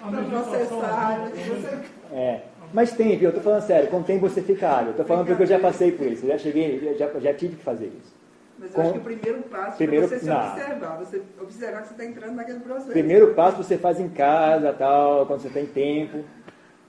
[0.00, 1.30] para processar.
[1.30, 1.78] Você...
[2.14, 2.40] É.
[2.72, 3.30] Mas tem, viu?
[3.30, 4.82] Eu tô falando sério, com o tempo você fica.
[4.86, 7.56] Eu tô falando porque eu já passei por isso, eu já cheguei, já, já tive
[7.56, 8.14] que fazer isso.
[8.58, 10.96] Mas eu Com- acho que o primeiro passo Primeiro- é você se observar.
[10.98, 12.88] Você observar que você está entrando naquele processo.
[12.90, 16.18] Primeiro passo você faz em casa, tal, quando você tem tempo.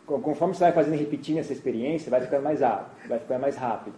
[0.06, 3.56] Conforme você vai fazendo e repetindo essa experiência, vai ficando mais hábil, vai ficando mais
[3.56, 3.94] rápido.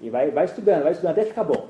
[0.00, 1.68] E vai, vai estudando, vai estudando até ficar bom.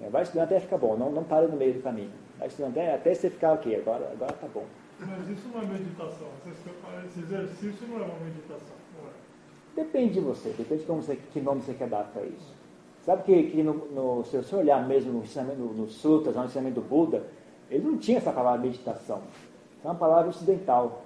[0.00, 2.10] É, Vai estudando até ficar bom, não, não para no meio do caminho.
[2.38, 4.64] Vai estudando até, até você ficar ok, agora, agora tá bom.
[5.00, 6.26] Mas isso não é meditação.
[6.50, 8.76] Esse- exercício não é uma meditação.
[9.04, 9.80] É.
[9.82, 12.52] Depende de você, depende de como você, que nome você quer dar para isso.
[13.04, 16.44] Sabe que, que no, no- se você olhar mesmo no ensinamento, no, no sutras, no
[16.44, 17.24] ensinamento do Buda,
[17.70, 19.22] ele não tinha essa palavra meditação.
[19.84, 21.02] É uma palavra ocidental.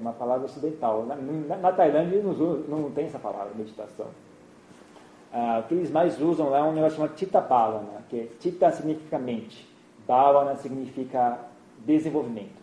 [0.00, 1.04] Uma palavra ocidental.
[1.06, 4.06] Na, na, na Tailândia eles não, não tem essa palavra, meditação.
[5.32, 8.28] Ah, o que eles mais usam lá é um negócio chamado Chitta Bhavana, que é
[8.38, 9.66] Chitta significa mente,
[10.06, 11.38] Bhavana significa
[11.78, 12.61] desenvolvimento.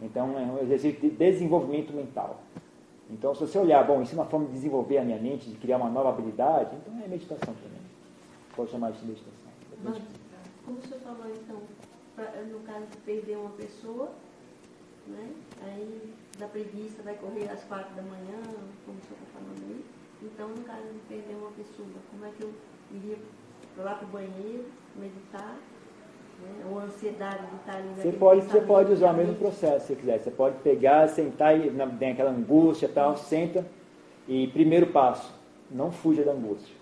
[0.00, 2.40] Então é um exercício de desenvolvimento mental.
[3.08, 5.56] Então, se você olhar, bom, isso é uma forma de desenvolver a minha mente, de
[5.56, 7.80] criar uma nova habilidade, então é meditação também.
[8.54, 9.32] Pode chamar de meditação.
[9.82, 9.98] Mas,
[10.64, 11.56] como o senhor falou, então,
[12.16, 14.10] pra- no caso de perder uma pessoa,
[15.06, 15.30] né?
[15.62, 18.40] Aí da preguiça vai correr às quatro da manhã,
[18.84, 19.84] como o senhor está falando aí.
[20.22, 22.52] Então, no caso de perder uma pessoa, como é que eu
[22.92, 23.18] iria
[23.76, 24.64] lá para o banheiro,
[24.96, 25.56] meditar?
[26.40, 26.70] Né?
[26.70, 29.94] Ou a ansiedade de estar ali Você pode, você pode usar o mesmo processo, se
[29.94, 30.18] você quiser.
[30.18, 33.66] Você pode pegar, sentar e tem aquela angústia e tal, senta.
[34.28, 35.32] E primeiro passo,
[35.70, 36.74] não fuja da angústia.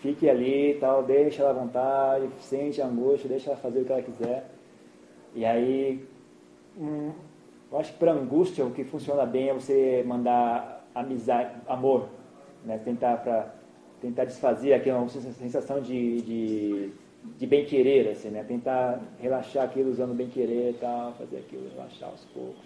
[0.00, 3.92] Fique ali tal, deixa ela à vontade, sente a angústia, deixa ela fazer o que
[3.92, 4.50] ela quiser.
[5.34, 6.08] E aí,
[6.78, 7.12] hum,
[7.70, 12.08] eu acho que para angústia o que funciona bem é você mandar amizade, amor,
[12.64, 12.78] né?
[12.78, 13.54] tentar, pra,
[14.00, 16.92] tentar desfazer aquela sensação de, de,
[17.38, 18.44] de bem-querer, assim, né?
[18.44, 22.64] tentar relaxar aquilo usando bem-querer e tal, fazer aquilo relaxar aos poucos,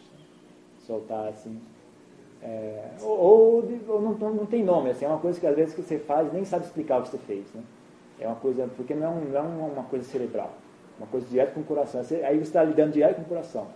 [0.87, 1.61] soltar assim.
[2.43, 5.83] É, ou ou, não, não, tem nome, assim, é uma coisa que às vezes que
[5.83, 7.53] você faz nem sabe explicar o que você fez.
[7.55, 7.63] Né?
[8.21, 10.53] É uma coisa, porque não é, não é uma coisa cerebral,
[10.99, 12.01] uma coisa direto com o coração.
[12.01, 13.69] Aí você está lidando direto com o coração,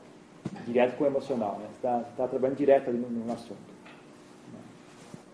[0.67, 1.67] direto com o emocional, né?
[1.71, 3.68] você está tá trabalhando direto ali no, no assunto.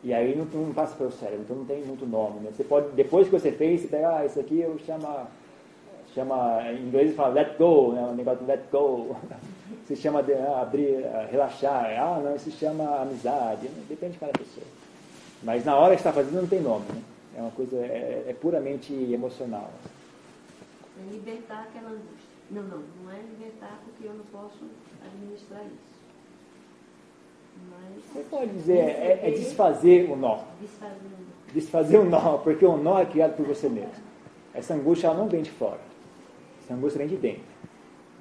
[0.05, 2.41] E aí não, não passa pelo cérebro, então não tem muito nome.
[2.41, 2.51] Né?
[2.55, 5.27] Você pode, depois que você fez, você pega, ah, isso aqui eu chama,
[6.15, 8.03] chama em inglês fala let go, né?
[8.03, 9.17] o negócio let go.
[9.89, 14.33] Se chama de ah, abrir, ah, relaxar, ah, não, se chama amizade, depende de cada
[14.33, 14.67] pessoa.
[15.43, 17.03] Mas na hora que está fazendo não tem nome, né?
[17.37, 19.71] É uma coisa, é, é puramente emocional.
[20.99, 22.35] É libertar aquela angústia.
[22.51, 24.65] Não, não, não é libertar porque eu não posso
[25.05, 25.94] administrar isso.
[28.15, 30.45] Mas Você pode dizer, é, é desfazer o nó.
[31.53, 33.91] desfazer o nó, porque o nó é criado por você mesmo.
[34.53, 35.81] Essa angústia ela não vem de fora.
[36.63, 37.43] Essa angústia vem de dentro.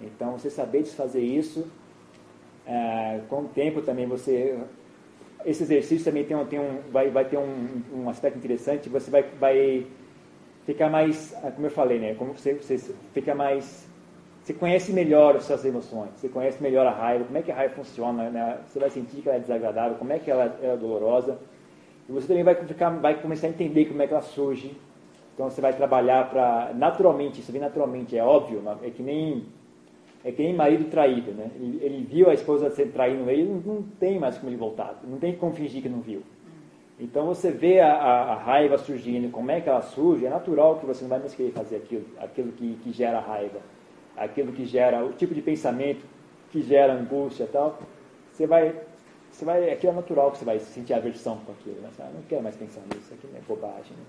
[0.01, 1.67] Então, você saber desfazer isso,
[2.65, 4.58] é, com o tempo também você...
[5.45, 9.23] Esse exercício também tem tem um, vai, vai ter um, um aspecto interessante, você vai,
[9.23, 9.86] vai
[10.65, 12.15] ficar mais, como eu falei, né?
[12.15, 12.77] Como você, você
[13.13, 13.88] fica mais...
[14.43, 17.56] Você conhece melhor as suas emoções, você conhece melhor a raiva, como é que a
[17.56, 18.58] raiva funciona, né?
[18.67, 21.39] Você vai sentir que ela é desagradável, como é que ela é dolorosa.
[22.10, 24.75] E você também vai, ficar, vai começar a entender como é que ela surge.
[25.34, 29.45] Então você vai trabalhar para naturalmente, isso vem naturalmente, é óbvio, é que nem
[30.25, 31.49] é que nem marido traído, né?
[31.56, 34.99] Ele, ele viu a esposa ser traindo ele, não, não tem mais como ele voltar,
[35.06, 36.21] não tem como fingir que não viu.
[36.99, 40.79] Então você vê a, a, a raiva surgindo, como é que ela surge, é natural
[40.79, 43.60] que você não vai mais querer fazer aquilo, aquilo que, que gera raiva,
[44.17, 46.06] aquilo que gera o tipo de pensamento
[46.52, 47.80] que gera angústia e tal.
[48.32, 48.76] Você vai,
[49.32, 51.89] você vai, aquilo é natural que você vai sentir aversão com aquilo, né?
[51.95, 53.91] Você, "Ah, não quero mais pensar nisso, aquilo é bobagem.
[53.97, 54.04] Né?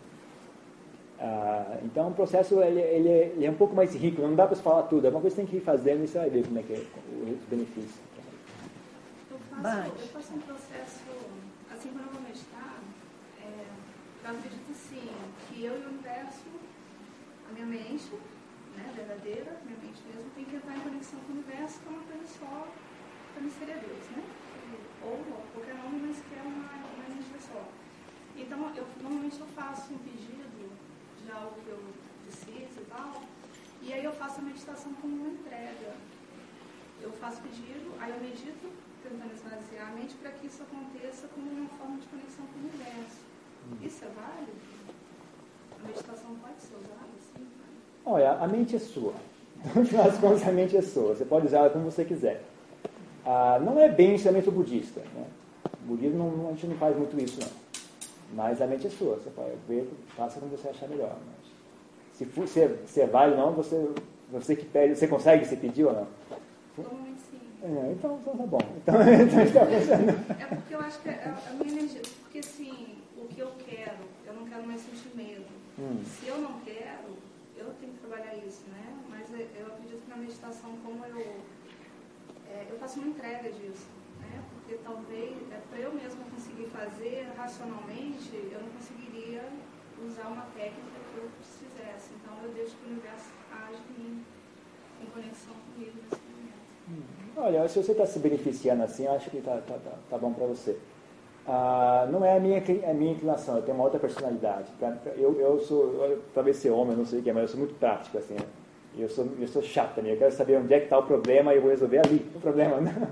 [1.21, 4.47] Ah, então o processo ele, ele, é, ele é um pouco mais rico, não dá
[4.47, 6.29] para falar tudo, é uma coisa que você tem que ir fazendo e você vai
[6.29, 7.95] ver como é que é os benefícios.
[9.31, 11.05] Eu faço, eu faço um processo,
[11.73, 12.81] assim, quando eu vou meditar,
[13.41, 13.65] é,
[14.25, 15.09] eu acredito assim,
[15.49, 16.45] que eu e o universo,
[17.49, 18.11] a minha mente,
[18.77, 21.91] né, verdadeira, minha mente mesmo, tem que entrar em conexão com o universo, que é
[21.91, 22.25] uma coisa
[23.35, 24.23] para mim seria Deus, né?
[25.03, 25.19] Ou
[25.53, 27.67] qualquer nome, mas que é uma, uma energia só.
[28.37, 30.45] Então, eu, normalmente eu faço um pedido
[31.25, 31.81] de algo que eu
[32.23, 33.23] preciso e tal,
[33.83, 35.97] e aí eu faço a meditação como uma entrega.
[37.03, 41.51] Eu faço pedido, aí eu medito tentando esvaziar a mente para que isso aconteça como
[41.51, 43.21] uma forma de conexão com o universo.
[43.69, 43.77] Hum.
[43.83, 44.53] Isso é válido?
[45.79, 47.24] A meditação pode ser usada?
[48.05, 49.13] Olha, a mente é sua.
[49.75, 51.15] No final das contas, a mente é sua.
[51.15, 52.43] Você pode usar ela como você quiser.
[53.25, 55.01] Ah, não é bem ensinamento budista.
[55.15, 55.25] Né?
[55.83, 57.49] O budismo, não, a gente não faz muito isso, não.
[58.35, 59.17] Mas a mente é sua.
[59.17, 61.17] Você pode ver, faça como você achar melhor.
[61.27, 61.51] Mas
[62.13, 63.89] se, for, se, é, se é válido ou não, você,
[64.31, 64.97] você que pede.
[64.97, 66.07] Você consegue se pedir ou não?
[66.77, 67.41] Normalmente sim.
[67.63, 68.59] É, então, então tá bom.
[68.77, 70.31] Então, então está funcionando.
[70.39, 72.03] É porque eu acho que é a minha energia.
[72.23, 75.47] Porque assim, o que eu quero, eu não quero mais sentir medo.
[75.79, 76.03] Hum.
[76.05, 77.17] Se eu não quero,
[77.65, 78.97] eu tenho que trabalhar isso, né?
[79.09, 81.19] Mas eu acredito que na meditação, como eu,
[82.49, 83.89] é, eu faço uma entrega disso,
[84.21, 84.43] né?
[84.53, 89.49] Porque talvez, é, para eu mesma conseguir fazer racionalmente, eu não conseguiria
[90.05, 92.11] usar uma técnica que eu fizesse.
[92.15, 94.25] Então eu deixo que o universo age em,
[95.03, 96.65] em conexão comigo nesse momento.
[96.89, 97.03] Hum.
[97.37, 100.47] Olha, se você está se beneficiando assim, acho que está tá, tá, tá bom para
[100.47, 100.79] você.
[101.47, 104.71] Ah, não é a minha, a minha inclinação, eu tenho uma outra personalidade.
[104.81, 104.97] Tá?
[105.17, 108.17] Eu, eu sou, talvez ser homem, não sei o que, mas eu sou muito prático,
[108.17, 108.35] assim.
[108.35, 108.47] Né?
[108.97, 111.53] Eu sou, eu sou chato também, eu quero saber onde é que está o problema
[111.53, 112.81] e eu vou resolver ali o problema.
[112.81, 113.09] Né?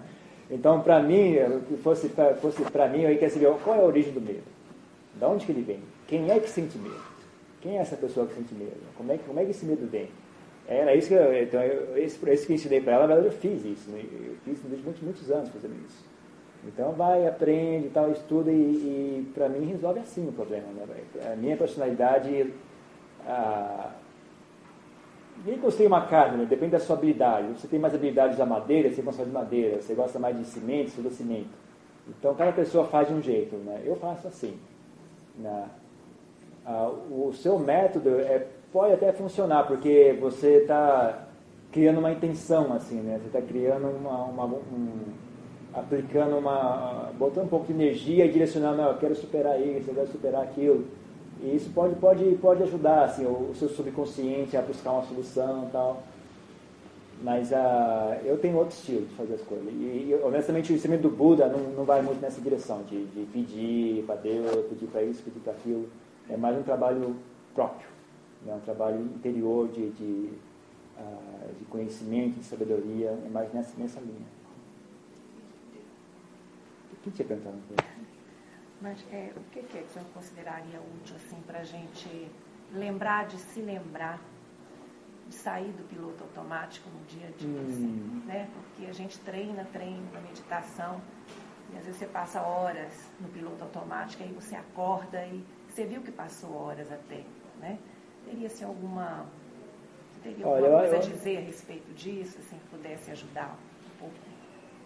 [0.51, 1.37] Então, para mim,
[1.69, 4.43] se fosse para fosse mim, eu queria saber qual é a origem do medo.
[5.15, 5.81] De onde que ele vem?
[6.07, 7.01] Quem é que sente medo?
[7.61, 8.77] Quem é essa pessoa que sente medo?
[8.97, 10.09] Como é, como é que esse medo vem?
[10.69, 13.35] Era isso que eu, então, eu, esse, esse que eu ensinei para ela, na verdade
[13.35, 13.91] eu fiz isso.
[13.91, 14.03] Né?
[14.13, 16.12] Eu fiz durante muitos, muitos anos fazendo isso.
[16.65, 20.67] Então vai, aprende, tal, estuda e, e para mim resolve assim o problema.
[20.73, 20.87] Né?
[21.33, 22.53] A minha personalidade.
[23.27, 23.91] Ah,
[25.45, 26.45] nem construir uma casa, né?
[26.45, 27.49] depende da sua habilidade.
[27.59, 29.83] Você tem mais habilidades da madeira, você gosta de madeira.
[29.83, 31.51] Você gosta mais de cimento, você usa cimento.
[32.09, 33.57] Então cada pessoa faz de um jeito.
[33.57, 33.83] Né?
[33.85, 34.57] Eu faço assim.
[35.37, 35.67] Né?
[36.65, 41.27] Ah, o seu método é, pode até funcionar, porque você está
[41.73, 43.19] criando uma intenção, assim, né?
[43.19, 45.01] Você está criando uma, uma um,
[45.75, 49.95] aplicando uma, botando um pouco de energia e direcionando, não, eu quero superar isso, eu
[49.95, 50.85] quero superar aquilo.
[51.41, 55.73] E isso pode, pode, pode ajudar assim, o, seu subconsciente a buscar uma solução e
[55.73, 56.03] tal.
[57.23, 59.69] Mas uh, eu tenho outro estilo de fazer as coisas.
[59.69, 63.25] E, e honestamente o ensinamento do Buda não, não vai muito nessa direção, de, de
[63.33, 65.89] pedir para Deus, pedir para isso, pedir para aquilo.
[66.29, 67.17] É mais um trabalho
[67.55, 67.87] próprio,
[68.45, 68.55] né?
[68.55, 70.31] um trabalho interior de, de,
[70.99, 74.42] uh, de conhecimento, de sabedoria, é mais nessa, nessa linha.
[77.03, 77.59] O que tinha perguntado?
[78.81, 82.31] Mas é, o que, que é que você consideraria útil assim, para a gente
[82.73, 84.21] lembrar de se lembrar
[85.27, 87.49] de sair do piloto automático no dia a dia?
[87.49, 87.67] Hum.
[87.69, 88.49] Assim, né?
[88.55, 91.01] Porque a gente treina, treina na meditação,
[91.73, 96.03] e às vezes você passa horas no piloto automático, aí você acorda e você viu
[96.03, 97.25] que passou horas até.
[97.59, 97.81] Né?
[98.27, 99.27] Teria-se alguma,
[100.23, 103.99] teria alguma Olha, coisa eu, a dizer a respeito disso, assim, que pudesse ajudar um
[103.99, 104.32] pouco?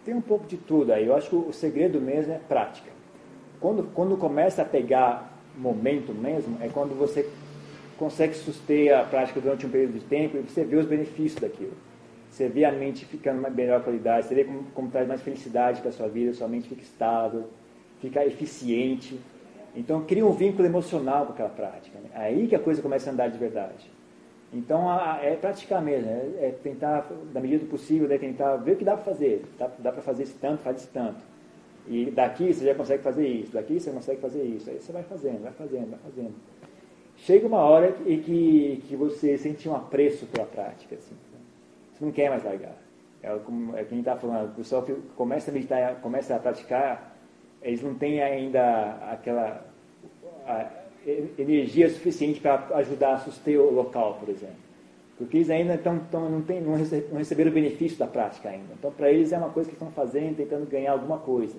[0.07, 1.05] Tem um pouco de tudo aí.
[1.05, 2.89] Eu acho que o segredo mesmo é prática.
[3.59, 7.29] Quando, quando começa a pegar momento mesmo, é quando você
[7.97, 11.73] consegue suster a prática durante um período de tempo e você vê os benefícios daquilo.
[12.31, 15.81] Você vê a mente ficando de melhor qualidade, você vê como, como traz mais felicidade
[15.81, 17.49] para a sua vida, sua mente fica estável,
[17.99, 19.19] fica eficiente.
[19.75, 21.99] Então cria um vínculo emocional com aquela prática.
[21.99, 22.09] Né?
[22.13, 23.91] Aí que a coisa começa a andar de verdade.
[24.53, 28.73] Então a, é praticar mesmo, é, é, tentar, na medida do possível, é tentar ver
[28.73, 29.45] o que dá para fazer.
[29.57, 31.21] Dá, dá para fazer esse tanto, faz esse tanto.
[31.87, 34.69] E daqui você já consegue fazer isso, daqui você consegue fazer isso.
[34.69, 36.33] Aí você vai fazendo, vai fazendo, vai fazendo.
[37.17, 40.95] Chega uma hora que, que, que você sente um apreço pela prática.
[40.95, 41.15] Assim.
[41.93, 42.75] Você não quer mais largar.
[43.23, 47.15] É, como, é quem está falando, o pessoal que começa a meditar, começa a praticar,
[47.61, 49.65] eles não têm ainda aquela.
[50.45, 50.69] A,
[51.37, 54.67] energia suficiente para ajudar a suster o local, por exemplo.
[55.17, 58.73] Porque eles ainda estão não, tem, não, receberam o benefício da prática ainda.
[58.77, 61.55] Então, para eles é uma coisa que estão fazendo, tentando ganhar alguma coisa.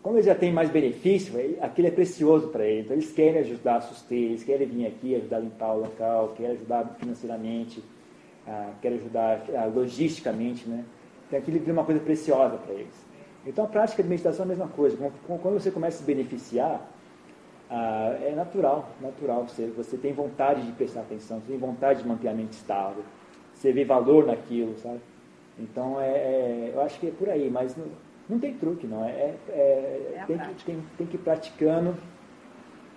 [0.00, 2.84] Como eles já têm mais benefício, aquilo é precioso para eles.
[2.84, 6.34] Então, eles querem ajudar a suster, eles querem vir aqui, ajudar a limpar o local,
[6.36, 7.82] querem ajudar financeiramente,
[8.46, 10.68] ah, querem ajudar ah, logisticamente.
[10.68, 10.84] Né?
[11.26, 12.94] Então, aquilo vira uma coisa preciosa para eles.
[13.44, 14.96] Então, a prática de meditação é a mesma coisa.
[15.26, 16.88] Quando você começa a se beneficiar,
[17.70, 19.46] ah, é natural, natural.
[19.48, 23.02] Você, você tem vontade de prestar atenção, você tem vontade de manter a mente estável,
[23.54, 25.00] você vê valor naquilo, sabe?
[25.58, 27.86] Então, é, é eu acho que é por aí, mas não,
[28.28, 29.04] não tem truque, não.
[29.04, 31.96] É, é, é, é tem, que, tem, tem que ir praticando.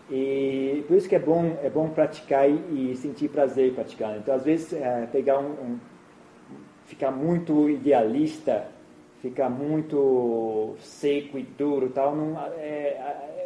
[0.10, 4.18] E por isso que é bom, é bom praticar e, e sentir prazer em praticar.
[4.18, 5.80] Então, às vezes, é, pegar um, um,
[6.86, 8.68] ficar muito idealista
[9.26, 13.45] fica muito seco e duro tal, não, é, é,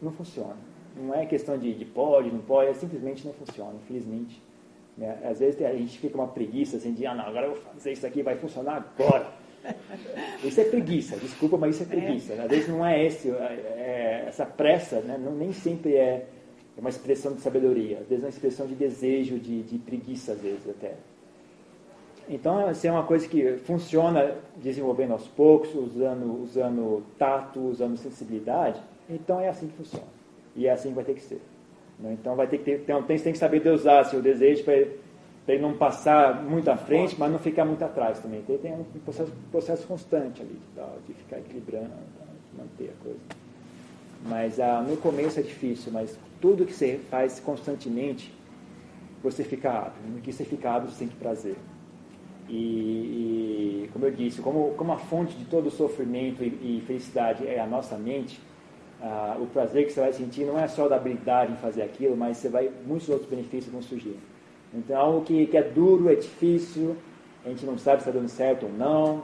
[0.00, 0.56] não funciona.
[0.96, 4.42] Não é questão de, de pode, não pode, é simplesmente não funciona, infelizmente.
[4.96, 5.18] Né?
[5.24, 7.92] Às vezes a gente fica uma preguiça assim de, ah não, agora eu vou fazer
[7.92, 9.32] isso aqui, vai funcionar agora.
[10.42, 12.32] Isso é preguiça, desculpa, mas isso é preguiça.
[12.34, 15.18] Às vezes não é esse, é, essa pressa, né?
[15.18, 16.26] não, nem sempre é,
[16.76, 20.32] é uma expressão de sabedoria, às vezes é uma expressão de desejo, de, de preguiça,
[20.32, 20.94] às vezes até.
[22.30, 28.80] Então, assim, é uma coisa que funciona desenvolvendo aos poucos, usando, usando tato, usando sensibilidade.
[29.08, 30.06] Então, é assim que funciona.
[30.54, 31.40] E é assim que vai ter que ser.
[31.98, 32.16] Né?
[32.20, 35.62] Então, vai ter que ter, então, tem, tem que saber dosar seu desejo para ele,
[35.62, 38.42] não passar muito à frente, mas não ficar muito atrás também.
[38.42, 43.20] Tem, tem um processo, processo constante ali, de, de ficar equilibrando, de manter a coisa.
[44.26, 48.32] Mas ah, no começo é difícil, mas tudo que você faz constantemente,
[49.22, 50.02] você fica hábil.
[50.14, 51.56] No que você fica hábil, você sente prazer.
[52.48, 57.46] E, e, como eu disse, como, como a fonte de todo sofrimento e, e felicidade
[57.46, 58.40] é a nossa mente,
[59.00, 62.16] ah, o prazer que você vai sentir não é só da habilidade em fazer aquilo,
[62.16, 64.16] mas você vai muitos outros benefícios vão surgir.
[64.74, 66.96] Então, é algo que, que é duro, é difícil,
[67.44, 69.22] a gente não sabe se está dando certo ou não,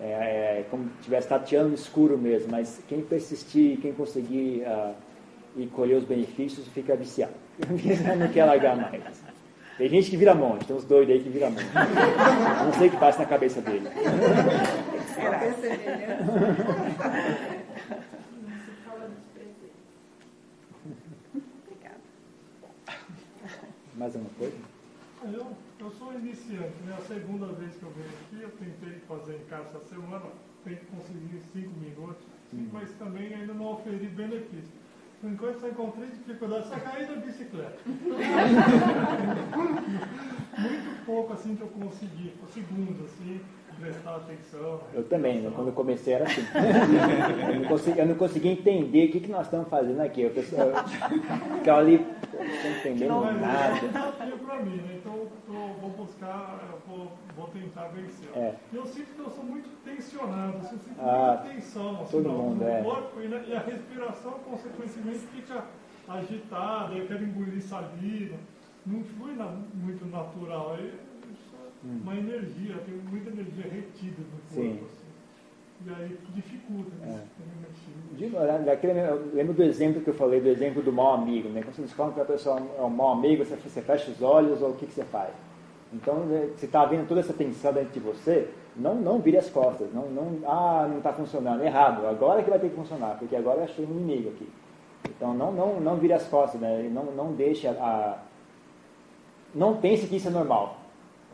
[0.00, 4.92] é, é como se estivesse tateando no escuro mesmo, mas quem persistir, quem conseguir ah,
[5.56, 7.32] e colher os benefícios, fica viciado.
[8.18, 9.02] não quer largar mais.
[9.78, 11.64] Tem gente que vira monte, tem uns doidos aí que vira monte.
[12.64, 13.88] Não sei o que passa na cabeça dele.
[15.14, 15.40] Será?
[24.04, 24.58] Mais uma coisa?
[25.22, 26.94] Eu, eu sou iniciante, né?
[26.98, 30.26] A segunda vez que eu venho aqui, eu tentei fazer em casa essa semana,
[30.62, 32.68] tem que conseguir cinco minutos, hum.
[32.70, 34.74] mas também ainda não oferi benefício.
[35.22, 37.78] Por enquanto só encontrei dificuldade, só caí da bicicleta.
[40.58, 43.40] Muito pouco assim que eu consegui, por segundos assim,
[43.80, 44.80] prestar atenção.
[44.92, 45.52] Eu também, né?
[45.54, 46.42] quando eu comecei era assim.
[47.48, 50.22] eu, não consegui, eu não consegui entender o que, que nós estamos fazendo aqui.
[50.22, 51.98] Eu ficava ali,
[52.32, 53.78] não entendendo não, nada.
[53.78, 54.98] É um desafio para mim, né?
[55.00, 58.28] Então eu vou buscar, eu vou, vou tentar vencer.
[58.34, 58.54] É.
[58.72, 62.28] Eu sinto que eu sou muito tensionado, assim, eu sinto ah, muita tensão assim, todo
[62.28, 62.82] mundo, no é.
[62.82, 65.64] corpo e, né, e a respiração, consequentemente, fica
[66.08, 68.36] agitada, eu quero engolir saliva.
[68.86, 70.76] Não foi na, muito natural.
[70.78, 70.92] Aí,
[71.84, 72.00] hum.
[72.02, 74.48] Uma energia, tem muita energia retida no corpo.
[74.48, 74.80] Sim.
[74.84, 75.04] Assim.
[75.86, 77.24] E aí dificulta né?
[78.18, 79.10] É.
[79.10, 81.48] eu lembro do exemplo que eu falei, do exemplo do mau amigo.
[81.48, 81.62] Né?
[81.62, 84.62] Quando você descobre que a pessoa é um mau amigo, você, você fecha os olhos
[84.62, 85.30] ou o que, que você faz?
[85.92, 89.50] Então, né, você está vendo toda essa tensão dentro de você, não, não vire as
[89.50, 89.92] costas.
[89.92, 91.62] Não, não, ah, não está funcionando.
[91.62, 92.06] Errado.
[92.06, 94.48] Agora que vai ter que funcionar, porque agora eu achei um inimigo aqui.
[95.08, 96.60] Então, não, não, não vire as costas.
[96.60, 96.88] Né?
[96.92, 98.18] Não, não deixe a, a...
[99.54, 100.83] Não pense que isso é normal.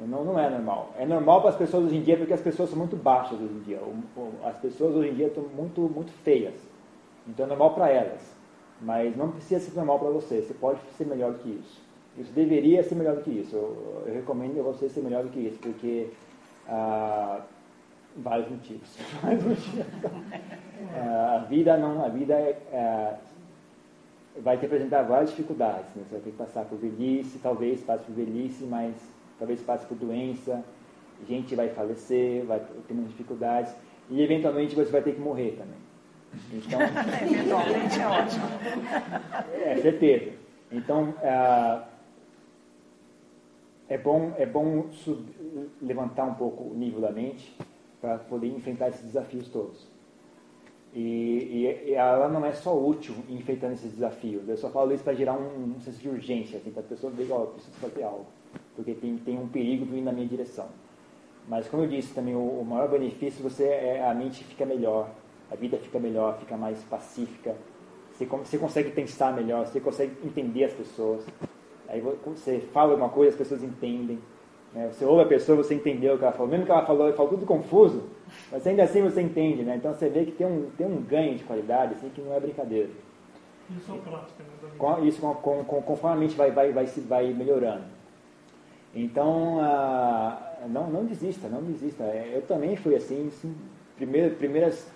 [0.06, 0.94] Não, não é normal.
[0.98, 3.52] É normal para as pessoas hoje em dia porque as pessoas são muito baixas hoje
[3.52, 3.80] em dia.
[4.44, 6.54] As pessoas hoje em dia estão muito, muito feias.
[7.28, 8.20] Então é normal para elas.
[8.80, 10.40] Mas não precisa ser normal para você.
[10.40, 11.80] Você pode ser melhor do que isso.
[12.18, 13.54] Isso deveria ser melhor do que isso.
[13.54, 16.08] Eu, eu recomendo a você ser melhor do que isso, porque
[16.68, 17.40] ah,
[18.16, 18.96] vários motivos.
[19.22, 19.86] vários motivos.
[20.96, 23.14] ah, a vida não, a vida é, é,
[24.40, 25.94] vai te apresentar várias dificuldades.
[25.94, 26.02] Né?
[26.08, 28.94] Você vai ter que passar por velhice, talvez passe por velhice, mas
[29.40, 30.62] talvez passe por doença,
[31.26, 33.74] gente vai falecer, vai ter muitas dificuldades
[34.08, 35.80] e eventualmente você vai ter que morrer também.
[36.52, 36.80] Então,
[37.26, 38.44] eventualmente é ótimo.
[39.64, 40.32] É, certeza.
[40.70, 41.82] Então, é,
[43.88, 45.24] é bom, é bom sub,
[45.82, 47.56] levantar um pouco o nível da mente
[48.00, 49.88] para poder enfrentar esses desafios todos.
[50.92, 54.48] E, e, e, ela não é só útil enfrentando esses desafios.
[54.48, 57.12] Eu só falo isso para gerar um, um, senso de urgência, assim, para a pessoa
[57.12, 58.26] ver, ó, oh, preciso fazer algo
[58.82, 60.66] porque tem, tem um perigo vindo na minha direção.
[61.46, 65.10] Mas como eu disse também, o, o maior benefício você é a mente fica melhor,
[65.50, 67.54] a vida fica melhor, fica mais pacífica,
[68.12, 71.24] você, você consegue pensar melhor, você consegue entender as pessoas.
[71.88, 74.18] Aí você fala alguma coisa, as pessoas entendem.
[74.72, 74.90] Né?
[74.92, 76.48] Você ouve a pessoa, você entendeu o que ela falou.
[76.48, 78.04] Mesmo que ela falou, ela falou tudo confuso,
[78.52, 79.62] mas ainda assim você entende.
[79.62, 79.76] Né?
[79.76, 82.40] Então você vê que tem um, tem um ganho de qualidade assim, que não é
[82.40, 82.90] brincadeira.
[83.76, 85.06] Isso é prática, né?
[85.06, 87.99] Isso com, com, conforme a mente vai, vai, vai, vai melhorando.
[88.94, 92.04] Então, ah, não, não desista, não desista.
[92.04, 93.54] É, eu também fui assim, assim
[93.96, 94.90] primeiro, primeiras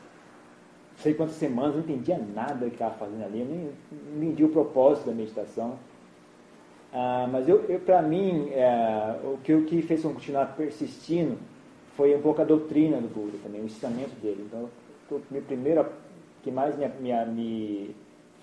[0.96, 3.70] sei quantas semanas, não entendia nada que estava fazendo ali, nem,
[4.16, 5.78] entendi o propósito da meditação.
[6.92, 11.36] Ah, mas eu, eu para mim, é, o, que, o que fez eu continuar persistindo
[11.96, 14.44] foi um pouco a doutrina do Buda também, o ensinamento dele.
[14.46, 14.68] Então,
[15.10, 15.84] o meu primeiro,
[16.42, 16.86] que mais me,
[17.26, 17.94] me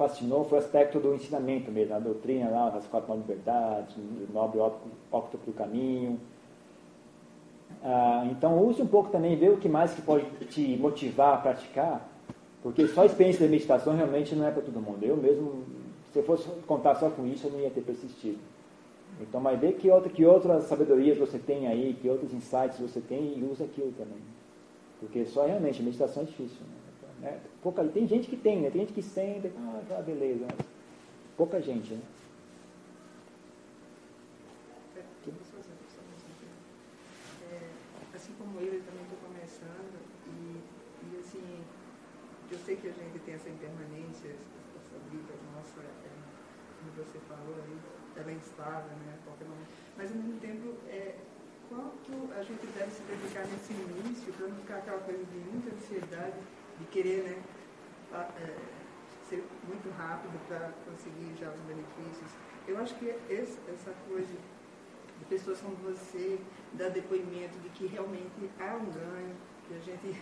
[0.02, 4.34] fascinou foi o aspecto do ensinamento mesmo, a doutrina lá, as quatro nove verdades, o
[4.34, 6.20] nobre do caminho.
[7.84, 11.38] Ah, então use um pouco também, vê o que mais que pode te motivar a
[11.38, 12.10] praticar,
[12.64, 15.04] porque só a experiência da meditação realmente não é para todo mundo.
[15.04, 15.64] Eu mesmo,
[16.12, 18.40] se eu fosse contar só com isso, eu não ia ter persistido.
[19.20, 23.00] Então, mas vê que, outra, que outras sabedorias você tem aí, que outros insights você
[23.00, 24.22] tem e usa aquilo também.
[25.00, 26.62] Porque só realmente a meditação é difícil.
[26.62, 26.81] Né?
[27.62, 28.70] Pouca, tem gente que tem, né?
[28.70, 30.48] tem gente que senta ah, tá, beleza.
[31.38, 32.02] Pouca gente, né?
[38.22, 39.98] assim como eu, eu também estou começando
[40.28, 40.62] e,
[41.10, 41.42] e assim,
[42.52, 46.10] eu sei que a gente tem essa impermanência, essa vida nossa, é,
[46.78, 47.78] como você falou aí,
[48.16, 49.70] ela é instável, né, a qualquer momento.
[49.98, 51.16] Mas ao mesmo tempo, é,
[51.68, 55.74] quanto a gente deve se dedicar nesse início para não ficar aquela coisa de muita
[55.74, 56.38] ansiedade,
[56.82, 57.44] de querer, né,
[58.38, 58.58] é,
[59.30, 62.32] ser muito rápido para conseguir já os benefícios.
[62.68, 64.34] Eu acho que essa coisa
[65.20, 66.40] de pessoas como você
[66.74, 69.36] dar depoimento de que realmente há um ganho,
[69.68, 70.22] que a gente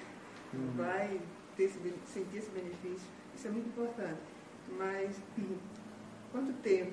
[0.54, 0.74] uhum.
[0.76, 1.22] vai
[1.56, 4.20] ter esse, sentir esse benefício, isso é muito importante.
[4.78, 5.22] Mas
[6.32, 6.92] quanto tempo?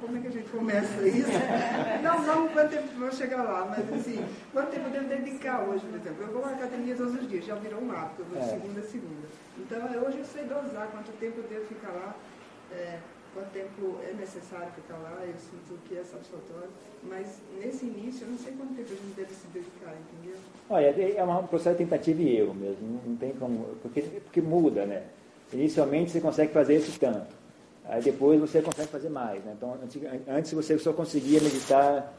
[0.00, 1.30] Como é que a gente começa isso?
[2.02, 5.84] Não, não quanto tempo vamos chegar lá, mas assim, quanto tempo eu devo dedicar hoje,
[5.86, 6.22] por exemplo?
[6.22, 8.50] Eu vou à academia todos os dias, já virou um hábito, eu vou de é.
[8.50, 9.28] segunda a segunda.
[9.58, 12.16] Então hoje eu sei dosar quanto tempo eu devo ficar lá.
[12.72, 12.98] É,
[13.34, 16.68] quanto tempo é necessário ficar lá, eu sinto que é satisfatório,
[17.02, 20.36] mas nesse início eu não sei quanto tempo a gente deve se dedicar, entendeu?
[20.68, 24.40] Olha, é, é um processo de tentativa e erro mesmo, não tem como, porque, porque
[24.40, 25.04] muda, né?
[25.52, 27.34] Inicialmente você consegue fazer esse tanto,
[27.84, 29.54] aí depois você consegue fazer mais, né?
[29.56, 29.76] Então,
[30.28, 32.12] antes você só conseguia meditar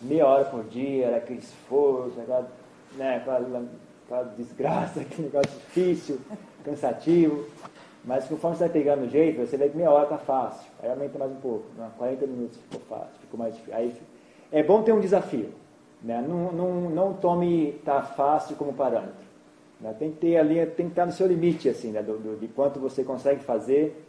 [0.00, 2.48] meia hora por dia, era aquele esforço, aquela,
[2.96, 3.64] né, aquela,
[4.04, 6.18] aquela desgraça, aquele negócio difícil,
[6.64, 7.46] cansativo.
[8.04, 10.70] Mas conforme você vai pegando o jeito, você vê que meia hora está fácil.
[10.82, 11.66] Aí aumenta mais um pouco.
[11.98, 13.74] 40 minutos ficou fácil, ficou mais difícil.
[13.76, 13.94] Aí,
[14.50, 15.52] é bom ter um desafio.
[16.02, 16.24] Né?
[16.26, 19.26] Não, não, não tome tá fácil como parâmetro.
[19.80, 19.94] Né?
[19.98, 22.02] Tem que ter ali, tem que estar no seu limite, assim, né?
[22.02, 24.06] do, do, de quanto você consegue fazer.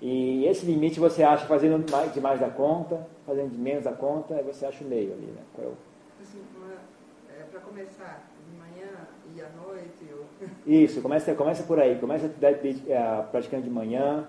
[0.00, 3.92] E esse limite você acha fazendo mais, de mais da conta, fazendo de menos da
[3.92, 5.26] conta, aí você acha o meio ali.
[5.26, 5.42] Né?
[5.54, 5.74] Qual é o...
[6.22, 6.40] assim,
[7.38, 8.88] é, para começar, de manhã
[9.36, 10.06] e à noite,
[10.66, 11.98] isso, começa, começa por aí.
[11.98, 14.26] Começa uh, praticando de manhã,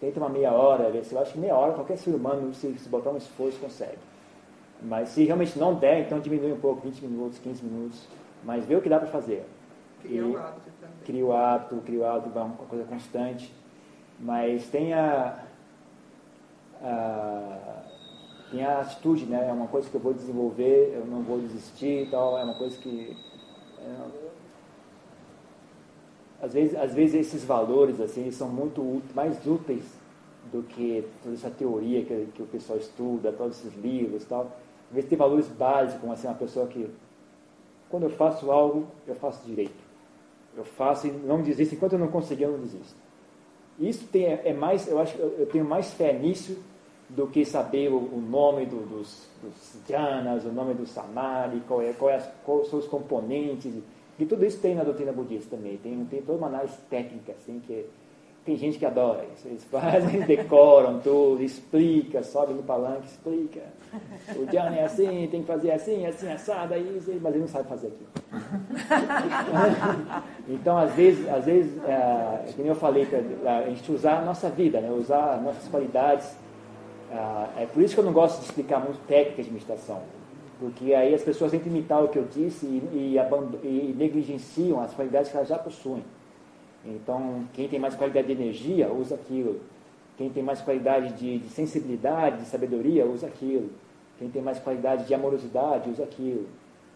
[0.00, 0.84] tenta uma meia hora.
[0.84, 3.98] Eu acho que meia hora qualquer ser humano, se, se botar um esforço, consegue.
[4.82, 8.08] Mas se realmente não der, então diminui um pouco, 20 minutos, 15 minutos.
[8.44, 9.44] Mas vê o que dá para fazer.
[10.02, 10.96] Cria o hábito também.
[11.04, 13.52] Cria o hábito, cria o hábito, uma coisa constante.
[14.18, 15.38] Mas tenha,
[16.82, 17.82] a,
[18.50, 19.48] tenha a atitude, né?
[19.48, 22.38] É uma coisa que eu vou desenvolver, eu não vou desistir e tal.
[22.38, 23.16] É uma coisa que...
[23.78, 24.36] É,
[26.40, 29.84] às vezes, às vezes esses valores assim são muito mais úteis
[30.52, 34.52] do que toda essa teoria que, que o pessoal estuda, todos esses livros e tal.
[34.88, 36.88] Às vezes tem valores básicos, assim, uma pessoa que,
[37.88, 39.84] quando eu faço algo, eu faço direito.
[40.56, 43.05] Eu faço e não desisto, enquanto eu não conseguir, eu não desisto.
[43.78, 46.58] Isso tem, é mais, eu acho eu tenho mais fé nisso
[47.08, 51.82] do que saber o, o nome do, dos, dos jhanas, o nome do samadhi, qual
[51.82, 52.20] é, qual é,
[52.64, 53.72] são os componentes
[54.18, 55.76] e tudo isso tem na doutrina budista também.
[55.76, 57.84] Tem, tem toda uma análise técnica, assim, que
[58.46, 59.48] tem gente que adora isso.
[59.48, 63.60] Eles fazem, decoram tudo, explica, sobe no palanque, explica.
[64.36, 67.68] O Jhana é assim, tem que fazer assim, assim, assado, aí, mas ele não sabe
[67.68, 68.08] fazer aquilo.
[70.48, 73.06] então, às vezes, às vezes é, como eu falei,
[73.44, 74.90] a gente usar a nossa vida, né?
[74.90, 76.36] usar nossas qualidades.
[77.10, 80.00] É, é por isso que eu não gosto de explicar muito técnicas de meditação
[80.58, 83.18] porque aí as pessoas tentam imitar o que eu disse e, e,
[83.62, 86.02] e, negligenciam as qualidades que elas já possuem.
[86.84, 89.60] Então, quem tem mais qualidade de energia, usa aquilo.
[90.16, 93.70] Quem tem mais qualidade de, de sensibilidade, de sabedoria, usa aquilo.
[94.18, 96.48] Quem tem mais qualidade de amorosidade, usa aquilo.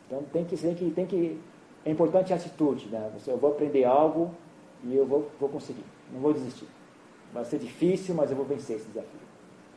[0.07, 1.41] Então, tem que, tem que, tem que
[1.85, 2.89] é importante a atitude.
[2.89, 3.11] Né?
[3.26, 4.35] Eu vou aprender algo
[4.85, 5.85] e eu vou, vou conseguir.
[6.12, 6.66] Não vou desistir.
[7.33, 9.20] Vai ser difícil, mas eu vou vencer esse desafio.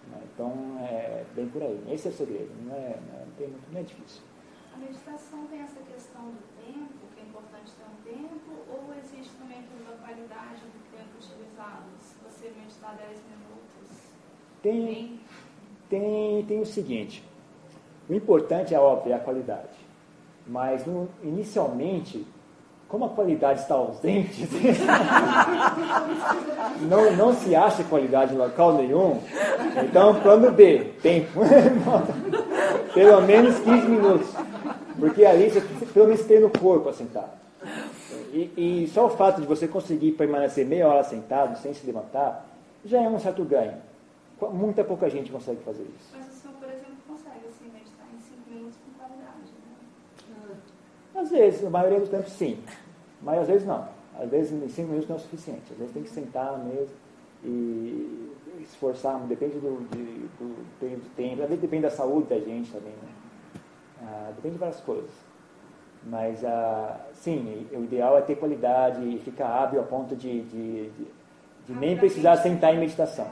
[0.09, 0.21] Né?
[0.33, 0.51] Então,
[0.81, 1.81] é bem por aí.
[1.89, 4.21] Esse é o segredo, não é, não, tem muito, não é difícil.
[4.73, 9.57] A meditação tem essa questão do tempo, é importante ter um tempo, ou existe também
[9.57, 9.61] a
[10.05, 11.89] qualidade do tempo utilizado?
[11.99, 13.89] Se você meditar 10 minutos.
[14.61, 15.19] Tem,
[15.89, 17.23] tem, tem o seguinte,
[18.07, 19.73] o importante é óbvio, é a qualidade.
[20.45, 22.27] Mas no, inicialmente
[22.87, 24.47] como a qualidade está ausente,
[26.81, 29.19] não, não se acha qualidade em local nenhum,
[29.83, 31.39] então plano B, tempo.
[32.93, 34.27] pelo menos 15 minutos.
[35.03, 35.59] Porque ali você
[35.93, 37.31] pelo menos tem no corpo sentado.
[38.31, 42.47] E, e, só o fato de você conseguir permanecer meia hora sentado sem se levantar
[42.85, 43.73] já é um certo ganho.
[44.53, 46.09] Muita pouca gente consegue fazer isso.
[46.13, 49.51] Mas o senhor, por exemplo, consegue assim, meditar em 5 minutos com qualidade,
[50.39, 50.55] né?
[51.15, 52.63] Às vezes, na maioria do tempo sim,
[53.21, 53.85] mas às vezes não.
[54.17, 55.63] Às vezes em cinco minutos não é o suficiente.
[55.69, 56.95] Às vezes tem que sentar mesmo
[57.43, 58.31] e
[58.61, 60.03] esforçar, depende do, de,
[60.39, 63.22] do, do tempo, às vezes depende da saúde da gente também, né?
[64.03, 65.11] Ah, depende de várias coisas.
[66.05, 70.89] Mas, ah, sim, o ideal é ter qualidade e ficar hábil a ponto de, de,
[70.89, 71.07] de,
[71.67, 73.27] de nem precisar sentar em meditação.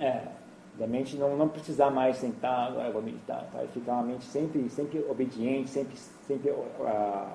[0.00, 0.22] É,
[0.76, 4.68] da mente não, não precisar mais sentar, agora vou meditar, vai ficar uma mente sempre,
[4.70, 7.26] sempre obediente, sempre, sempre uh,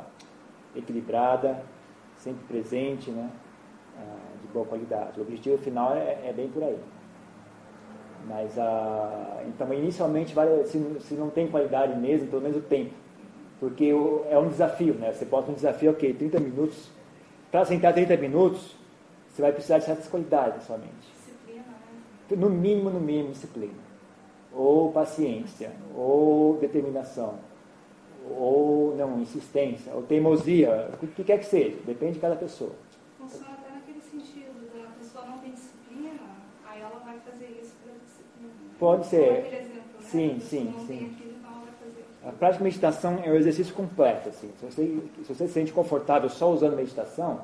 [0.75, 1.61] equilibrada,
[2.17, 3.29] sempre presente, né?
[4.41, 5.19] De boa qualidade.
[5.19, 6.79] O objetivo final é, é bem por aí.
[8.27, 12.93] Mas, uh, então, inicialmente, vale, se, se não tem qualidade mesmo, pelo menos o tempo.
[13.59, 15.11] Porque o, é um desafio, né?
[15.11, 16.89] Você bota um desafio, ok, 30 minutos.
[17.51, 18.75] Para sentar 30 minutos,
[19.29, 21.13] você vai precisar de certas qualidades na sua mente
[22.35, 23.73] no mínimo, no mínimo, disciplina,
[24.51, 27.39] ou paciência, ou determinação,
[28.29, 32.71] ou não, insistência, ou teimosia, o que quer que seja, depende de cada pessoa
[33.21, 34.51] até naquele sentido,
[34.83, 36.19] a pessoa não tem disciplina,
[36.65, 38.53] aí ela vai fazer isso pela disciplina.
[38.83, 39.43] Pode ser.
[39.43, 39.81] Né?
[40.01, 41.15] Sim, sim, sim.
[42.25, 44.27] A prática de meditação é um exercício completo.
[44.27, 44.51] Assim.
[44.59, 47.41] Se, você, se você se sente confortável só usando meditação,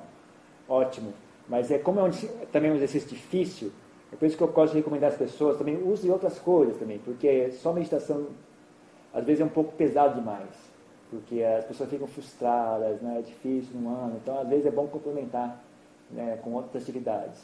[0.67, 1.13] ótimo.
[1.47, 2.11] Mas é como é um,
[2.51, 3.71] também é um exercício difícil,
[4.11, 6.99] é por isso que eu gosto de recomendar às pessoas também, use outras coisas também,
[6.99, 8.27] porque só meditação
[9.13, 10.49] às vezes é um pouco pesado demais,
[11.09, 13.17] porque as pessoas ficam frustradas, né?
[13.17, 15.59] é difícil no ano, então às vezes é bom complementar
[16.11, 17.41] né, com outras atividades.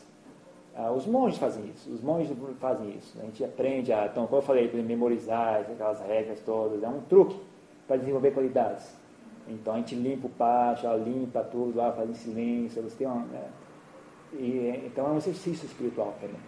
[0.76, 3.18] Ah, os monges fazem isso, os monges fazem isso.
[3.20, 7.40] A gente aprende a, então, como eu falei, memorizar aquelas regras todas, é um truque
[7.88, 8.94] para desenvolver qualidades.
[9.48, 13.26] Então a gente limpa o pátio, limpa tudo lá, faz em silêncio, você tem uma,
[13.28, 13.48] né?
[14.34, 16.42] e, então é um exercício espiritual também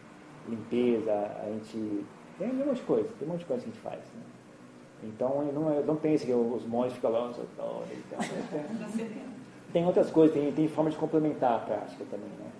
[0.47, 2.05] limpeza, a gente.
[2.39, 3.99] Tem um monte de coisa, tem um monte de coisa que a gente faz.
[3.99, 4.21] Né?
[5.03, 7.83] Então não, não pense que os monges ficam lá, então,
[9.73, 12.29] tem outras coisas, tem, tem forma de complementar a prática também.
[12.29, 12.51] Né?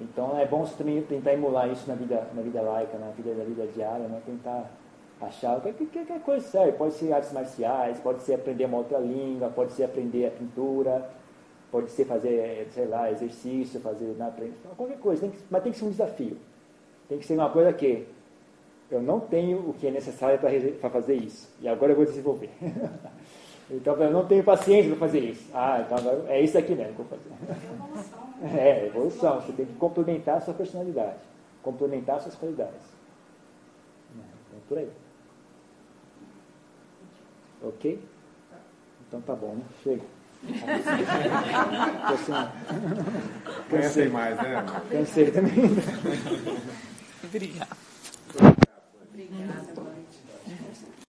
[0.00, 3.34] Então é bom você também tentar emular isso na vida, na vida laica, na vida,
[3.34, 4.20] na vida diária, né?
[4.26, 4.70] tentar
[5.20, 6.72] achar qualquer coisa serve.
[6.72, 11.08] Pode ser artes marciais, pode ser aprender uma outra língua, pode ser aprender a pintura,
[11.70, 14.30] pode ser fazer, sei lá, exercício, fazer na
[14.76, 16.36] qualquer coisa, tem que, mas tem que ser um desafio.
[17.08, 18.06] Tem que ser uma coisa que
[18.90, 21.48] eu não tenho o que é necessário para fazer isso.
[21.60, 22.50] E agora eu vou desenvolver.
[23.70, 25.48] então eu não tenho paciência para fazer isso.
[25.54, 28.25] Ah, então agora é isso aqui mesmo que eu vou fazer.
[28.42, 29.40] É, evolução.
[29.40, 31.18] Você tem que complementar a sua personalidade.
[31.62, 32.96] Complementar as suas qualidades.
[34.56, 34.90] É por aí.
[37.62, 38.00] Ok?
[39.08, 39.62] Então tá bom, né?
[39.82, 40.02] Chega.
[43.70, 44.64] Cansei mais, né?
[44.90, 45.52] Cansei também.
[47.24, 47.76] Obrigada.
[49.08, 49.95] Obrigada.